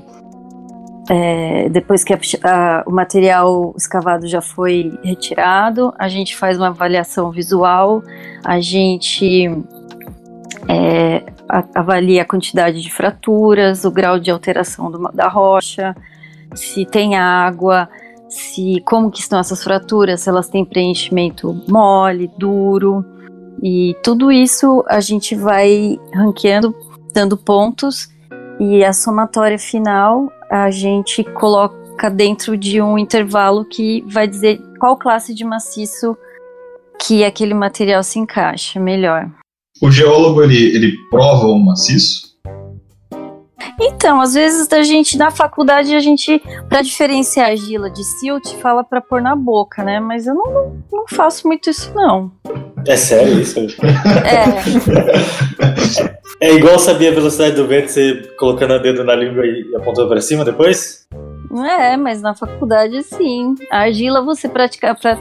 é, 1.09 1.67
depois 1.69 2.03
que 2.03 2.13
a, 2.13 2.19
a, 2.43 2.83
o 2.85 2.91
material 2.91 3.73
escavado 3.75 4.27
já 4.27 4.41
foi 4.41 4.93
retirado, 5.03 5.91
a 5.97 6.07
gente 6.07 6.37
faz 6.37 6.57
uma 6.57 6.67
avaliação 6.67 7.31
visual, 7.31 8.03
a 8.43 8.59
gente 8.59 9.49
é, 10.67 11.23
a, 11.49 11.63
avalia 11.73 12.21
a 12.21 12.25
quantidade 12.25 12.79
de 12.79 12.93
fraturas, 12.93 13.85
o 13.85 13.91
grau 13.91 14.19
de 14.19 14.29
alteração 14.29 14.91
do, 14.91 14.99
da 15.11 15.27
rocha, 15.27 15.95
se 16.53 16.85
tem 16.85 17.15
água, 17.15 17.89
se 18.29 18.81
como 18.85 19.11
que 19.11 19.19
estão 19.19 19.39
essas 19.39 19.63
fraturas, 19.63 20.21
se 20.21 20.29
elas 20.29 20.47
têm 20.47 20.63
preenchimento 20.63 21.61
mole, 21.67 22.29
duro, 22.37 23.03
e 23.61 23.95
tudo 24.03 24.31
isso 24.31 24.83
a 24.87 24.99
gente 24.99 25.35
vai 25.35 25.99
ranqueando, 26.13 26.73
dando 27.13 27.35
pontos, 27.35 28.07
e 28.59 28.83
a 28.83 28.93
somatória 28.93 29.57
final 29.57 30.31
a 30.49 30.69
gente 30.71 31.23
coloca 31.23 32.09
dentro 32.09 32.55
de 32.55 32.81
um 32.81 32.97
intervalo 32.97 33.65
que 33.65 34.03
vai 34.07 34.27
dizer 34.27 34.61
qual 34.79 34.97
classe 34.97 35.33
de 35.33 35.43
maciço 35.43 36.15
que 36.99 37.23
aquele 37.23 37.53
material 37.53 38.03
se 38.03 38.19
encaixa 38.19 38.79
melhor. 38.79 39.29
O 39.81 39.89
geólogo 39.89 40.43
ele, 40.43 40.75
ele 40.75 40.93
prova 41.09 41.47
o 41.47 41.57
maciço? 41.57 42.28
Então, 43.79 44.21
às 44.21 44.33
vezes 44.33 44.71
a 44.71 44.81
gente 44.81 45.17
na 45.17 45.31
faculdade 45.31 45.95
a 45.95 45.99
gente 45.99 46.41
para 46.67 46.81
diferenciar 46.81 47.49
argila 47.49 47.89
de 47.89 48.03
silt 48.03 48.53
fala 48.61 48.83
para 48.83 49.01
pôr 49.01 49.21
na 49.21 49.35
boca, 49.35 49.83
né? 49.83 49.99
Mas 49.99 50.27
eu 50.27 50.35
não, 50.35 50.51
não, 50.51 50.83
não, 50.91 51.05
faço 51.07 51.47
muito 51.47 51.69
isso 51.69 51.91
não. 51.93 52.31
É 52.87 52.95
sério 52.95 53.39
isso? 53.39 53.59
É. 53.59 53.69
é 56.49 56.53
igual 56.53 56.77
saber 56.79 57.09
a 57.09 57.15
velocidade 57.15 57.55
do 57.55 57.67
vento, 57.67 57.89
você 57.89 58.15
colocando 58.37 58.73
o 58.73 58.79
dedo 58.79 59.03
na 59.03 59.15
língua 59.15 59.45
e 59.45 59.75
apontando 59.75 60.09
para 60.09 60.21
cima 60.21 60.45
depois? 60.45 61.07
É, 61.51 61.97
mas 61.97 62.21
na 62.21 62.35
faculdade 62.35 63.01
sim. 63.03 63.55
A 63.71 63.79
argila 63.79 64.21
você 64.21 64.47
praticar 64.47 64.95
pra... 64.95 65.17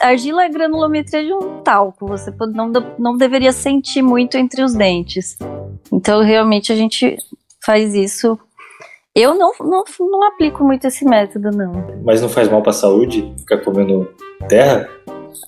argila 0.00 0.44
é 0.44 0.48
granulometria 0.48 1.24
de 1.24 1.32
um 1.32 1.60
talco. 1.62 2.06
Você 2.06 2.32
não, 2.52 2.72
não 2.98 3.16
deveria 3.16 3.52
sentir 3.52 4.02
muito 4.02 4.36
entre 4.36 4.62
os 4.62 4.74
dentes. 4.74 5.38
Então 5.92 6.22
realmente 6.22 6.72
a 6.72 6.76
gente 6.76 7.16
faz 7.68 7.94
isso. 7.94 8.38
Eu 9.14 9.34
não, 9.34 9.52
não, 9.60 9.84
não 10.00 10.26
aplico 10.26 10.64
muito 10.64 10.86
esse 10.86 11.04
método, 11.04 11.50
não. 11.50 12.00
Mas 12.02 12.22
não 12.22 12.28
faz 12.28 12.48
mal 12.48 12.62
pra 12.62 12.72
saúde 12.72 13.30
ficar 13.40 13.58
comendo 13.58 14.10
terra? 14.48 14.88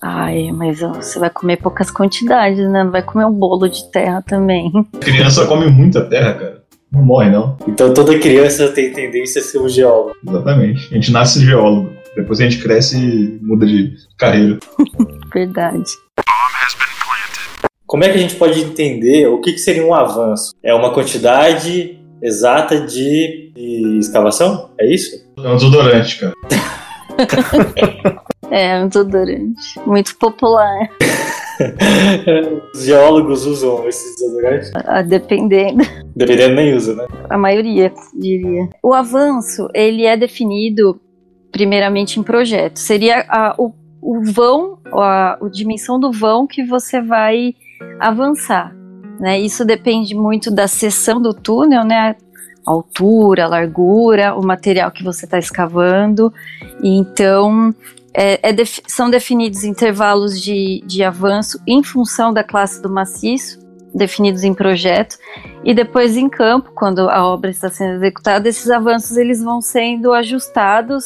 Ai, 0.03 0.51
mas 0.51 0.81
você 0.81 1.17
vai 1.17 1.31
comer 1.31 1.57
poucas 1.57 1.89
quantidades, 1.89 2.69
né? 2.69 2.83
Não 2.83 2.91
vai 2.91 3.01
comer 3.01 3.25
um 3.25 3.33
bolo 3.33 3.67
de 3.67 3.89
terra 3.89 4.21
também. 4.21 4.71
A 4.93 4.97
criança 5.01 5.47
come 5.47 5.65
muita 5.65 6.05
terra, 6.05 6.33
cara. 6.35 6.63
Não 6.91 7.03
morre, 7.03 7.31
não. 7.31 7.57
Então 7.67 7.91
toda 7.91 8.19
criança 8.19 8.67
tem 8.69 8.93
tendência 8.93 9.41
a 9.41 9.43
ser 9.43 9.57
um 9.57 9.67
geólogo. 9.67 10.15
Exatamente. 10.27 10.89
A 10.91 10.93
gente 10.93 11.11
nasce 11.11 11.43
geólogo. 11.43 11.89
Depois 12.15 12.39
a 12.39 12.43
gente 12.43 12.61
cresce 12.61 12.97
e 12.97 13.39
muda 13.41 13.65
de 13.65 13.95
carreira. 14.19 14.59
Verdade. 15.33 15.89
Como 17.87 18.03
é 18.03 18.09
que 18.09 18.17
a 18.17 18.21
gente 18.21 18.35
pode 18.35 18.59
entender 18.61 19.27
o 19.27 19.41
que, 19.41 19.53
que 19.53 19.57
seria 19.57 19.85
um 19.85 19.93
avanço? 19.93 20.53
É 20.63 20.73
uma 20.73 20.93
quantidade 20.93 22.00
exata 22.21 22.79
de, 22.81 23.51
de 23.55 23.97
escavação? 23.99 24.69
É 24.79 24.93
isso? 24.93 25.25
É 25.37 25.49
um 25.49 25.55
desodorante, 25.55 26.19
cara. 26.19 26.33
é, 28.51 28.83
um 28.83 28.87
desodorante. 28.87 29.79
Muito 29.85 30.15
popular. 30.17 30.89
Os 32.73 32.83
geólogos 32.83 33.45
usam 33.45 33.87
esses 33.87 34.15
desodorantes? 34.15 34.71
Ah, 34.75 35.01
dependendo. 35.01 35.83
Dependendo 36.15 36.55
nem 36.55 36.75
usa, 36.75 36.95
né? 36.95 37.07
A 37.29 37.37
maioria, 37.37 37.91
diria. 38.13 38.69
O 38.83 38.93
avanço, 38.93 39.67
ele 39.73 40.05
é 40.05 40.17
definido 40.17 40.99
primeiramente 41.51 42.19
em 42.19 42.23
projeto. 42.23 42.77
Seria 42.77 43.25
a, 43.27 43.55
o, 43.57 43.73
o 44.01 44.23
vão, 44.31 44.79
a, 44.93 45.37
a 45.41 45.49
dimensão 45.49 45.99
do 45.99 46.11
vão 46.11 46.47
que 46.47 46.63
você 46.63 47.01
vai 47.01 47.53
avançar. 47.99 48.75
Né? 49.21 49.39
Isso 49.39 49.63
depende 49.63 50.15
muito 50.15 50.49
da 50.49 50.67
seção 50.67 51.21
do 51.21 51.31
túnel, 51.31 51.83
né? 51.83 52.15
A 52.65 52.71
altura, 52.71 53.45
a 53.45 53.47
largura, 53.47 54.35
o 54.35 54.43
material 54.43 54.89
que 54.89 55.03
você 55.03 55.25
está 55.25 55.37
escavando. 55.37 56.33
Então, 56.83 57.73
é, 58.15 58.49
é 58.49 58.51
def 58.51 58.79
são 58.87 59.11
definidos 59.11 59.63
intervalos 59.63 60.41
de, 60.41 60.83
de 60.87 61.03
avanço 61.03 61.59
em 61.67 61.83
função 61.83 62.33
da 62.33 62.43
classe 62.43 62.81
do 62.81 62.89
maciço, 62.89 63.59
definidos 63.93 64.43
em 64.43 64.55
projeto, 64.55 65.17
e 65.63 65.73
depois 65.73 66.17
em 66.17 66.27
campo, 66.27 66.71
quando 66.73 67.07
a 67.07 67.23
obra 67.23 67.51
está 67.51 67.69
sendo 67.69 67.97
executada, 67.97 68.49
esses 68.49 68.71
avanços 68.71 69.17
eles 69.17 69.43
vão 69.43 69.61
sendo 69.61 70.13
ajustados 70.13 71.05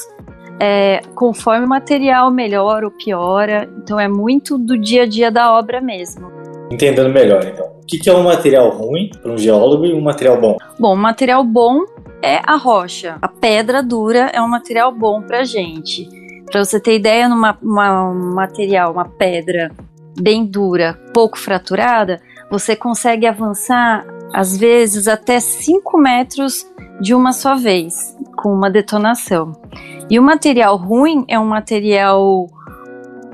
é, 0.57 1.01
conforme 1.15 1.65
o 1.65 1.69
material 1.69 2.31
melhora 2.31 2.85
ou 2.85 2.91
piora. 2.91 3.69
Então, 3.77 3.99
é 3.99 4.07
muito 4.07 4.57
do 4.57 4.77
dia 4.77 5.03
a 5.03 5.05
dia 5.05 5.29
da 5.29 5.51
obra 5.51 5.81
mesmo. 5.81 6.31
Entendendo 6.71 7.09
melhor, 7.09 7.43
então. 7.45 7.74
O 7.85 7.87
que 7.87 8.09
é 8.09 8.13
um 8.13 8.23
material 8.23 8.71
ruim 8.71 9.11
para 9.21 9.31
um 9.31 9.37
geólogo 9.37 9.85
e 9.85 9.93
um 9.93 10.01
material 10.01 10.41
bom? 10.41 10.57
Bom, 10.79 10.95
material 10.95 11.43
bom 11.43 11.85
é 12.19 12.41
a 12.43 12.55
rocha. 12.55 13.19
A 13.21 13.27
pedra 13.27 13.83
dura 13.83 14.31
é 14.33 14.41
um 14.41 14.47
material 14.47 14.91
bom 14.91 15.21
para 15.21 15.43
gente. 15.43 16.09
Para 16.47 16.65
você 16.65 16.79
ter 16.79 16.95
ideia, 16.95 17.29
numa 17.29 17.55
uma, 17.61 18.09
um 18.09 18.33
material, 18.33 18.91
uma 18.91 19.05
pedra 19.05 19.71
bem 20.19 20.47
dura, 20.47 20.99
pouco 21.13 21.37
fraturada, 21.37 22.19
você 22.49 22.75
consegue 22.75 23.27
avançar 23.27 24.03
às 24.33 24.57
vezes 24.57 25.07
até 25.07 25.39
5 25.39 25.95
metros 25.99 26.65
de 26.99 27.13
uma 27.13 27.33
só 27.33 27.55
vez, 27.55 28.17
com 28.35 28.49
uma 28.49 28.69
detonação. 28.69 29.51
E 30.09 30.17
o 30.19 30.23
material 30.23 30.75
ruim 30.75 31.23
é 31.27 31.39
um 31.39 31.45
material 31.45 32.47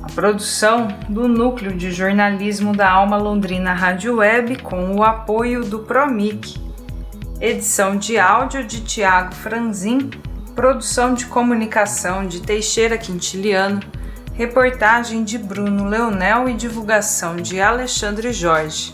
A 0.02 0.06
produção 0.12 0.88
do 1.08 1.28
Núcleo 1.28 1.72
de 1.72 1.92
Jornalismo 1.92 2.74
da 2.74 2.90
Alma 2.90 3.16
Londrina 3.16 3.72
Rádio 3.72 4.16
Web 4.16 4.56
com 4.62 4.96
o 4.96 5.04
apoio 5.04 5.64
do 5.64 5.80
Promic. 5.80 6.60
Edição 7.40 7.96
de 7.96 8.18
áudio 8.18 8.64
de 8.64 8.80
Tiago 8.80 9.34
Franzin, 9.36 10.10
produção 10.56 11.14
de 11.14 11.26
comunicação 11.26 12.26
de 12.26 12.40
Teixeira 12.40 12.98
Quintiliano, 12.98 13.80
reportagem 14.34 15.22
de 15.22 15.38
Bruno 15.38 15.88
Leonel 15.88 16.48
e 16.48 16.54
divulgação 16.54 17.36
de 17.36 17.60
Alexandre 17.60 18.32
Jorge. 18.32 18.92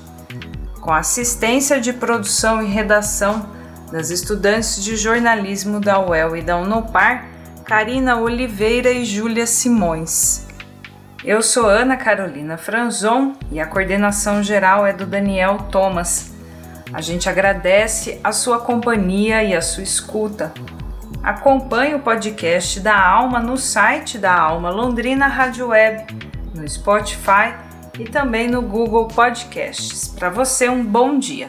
Com 0.82 0.92
assistência 0.92 1.80
de 1.80 1.94
produção 1.94 2.62
e 2.62 2.66
redação 2.66 3.48
das 3.90 4.10
estudantes 4.10 4.82
de 4.84 4.96
jornalismo 4.96 5.80
da 5.80 5.98
UEL 5.98 6.36
e 6.36 6.42
da 6.42 6.58
Unopar, 6.58 7.31
Karina 7.64 8.18
Oliveira 8.18 8.90
e 8.90 9.04
Júlia 9.04 9.46
Simões. 9.46 10.46
Eu 11.24 11.42
sou 11.42 11.66
Ana 11.66 11.96
Carolina 11.96 12.56
Franzon 12.58 13.34
e 13.50 13.60
a 13.60 13.66
coordenação 13.66 14.42
geral 14.42 14.84
é 14.84 14.92
do 14.92 15.06
Daniel 15.06 15.58
Thomas. 15.70 16.34
A 16.92 17.00
gente 17.00 17.28
agradece 17.28 18.20
a 18.22 18.32
sua 18.32 18.58
companhia 18.58 19.42
e 19.42 19.54
a 19.54 19.62
sua 19.62 19.82
escuta. 19.82 20.52
Acompanhe 21.22 21.94
o 21.94 22.00
podcast 22.00 22.80
da 22.80 23.00
Alma 23.00 23.38
no 23.38 23.56
site 23.56 24.18
da 24.18 24.34
Alma 24.34 24.70
Londrina 24.70 25.28
Rádio 25.28 25.68
Web, 25.68 26.06
no 26.54 26.68
Spotify 26.68 27.54
e 27.98 28.04
também 28.04 28.48
no 28.48 28.60
Google 28.60 29.06
Podcasts. 29.06 30.08
Para 30.08 30.30
você, 30.30 30.68
um 30.68 30.84
bom 30.84 31.18
dia. 31.18 31.46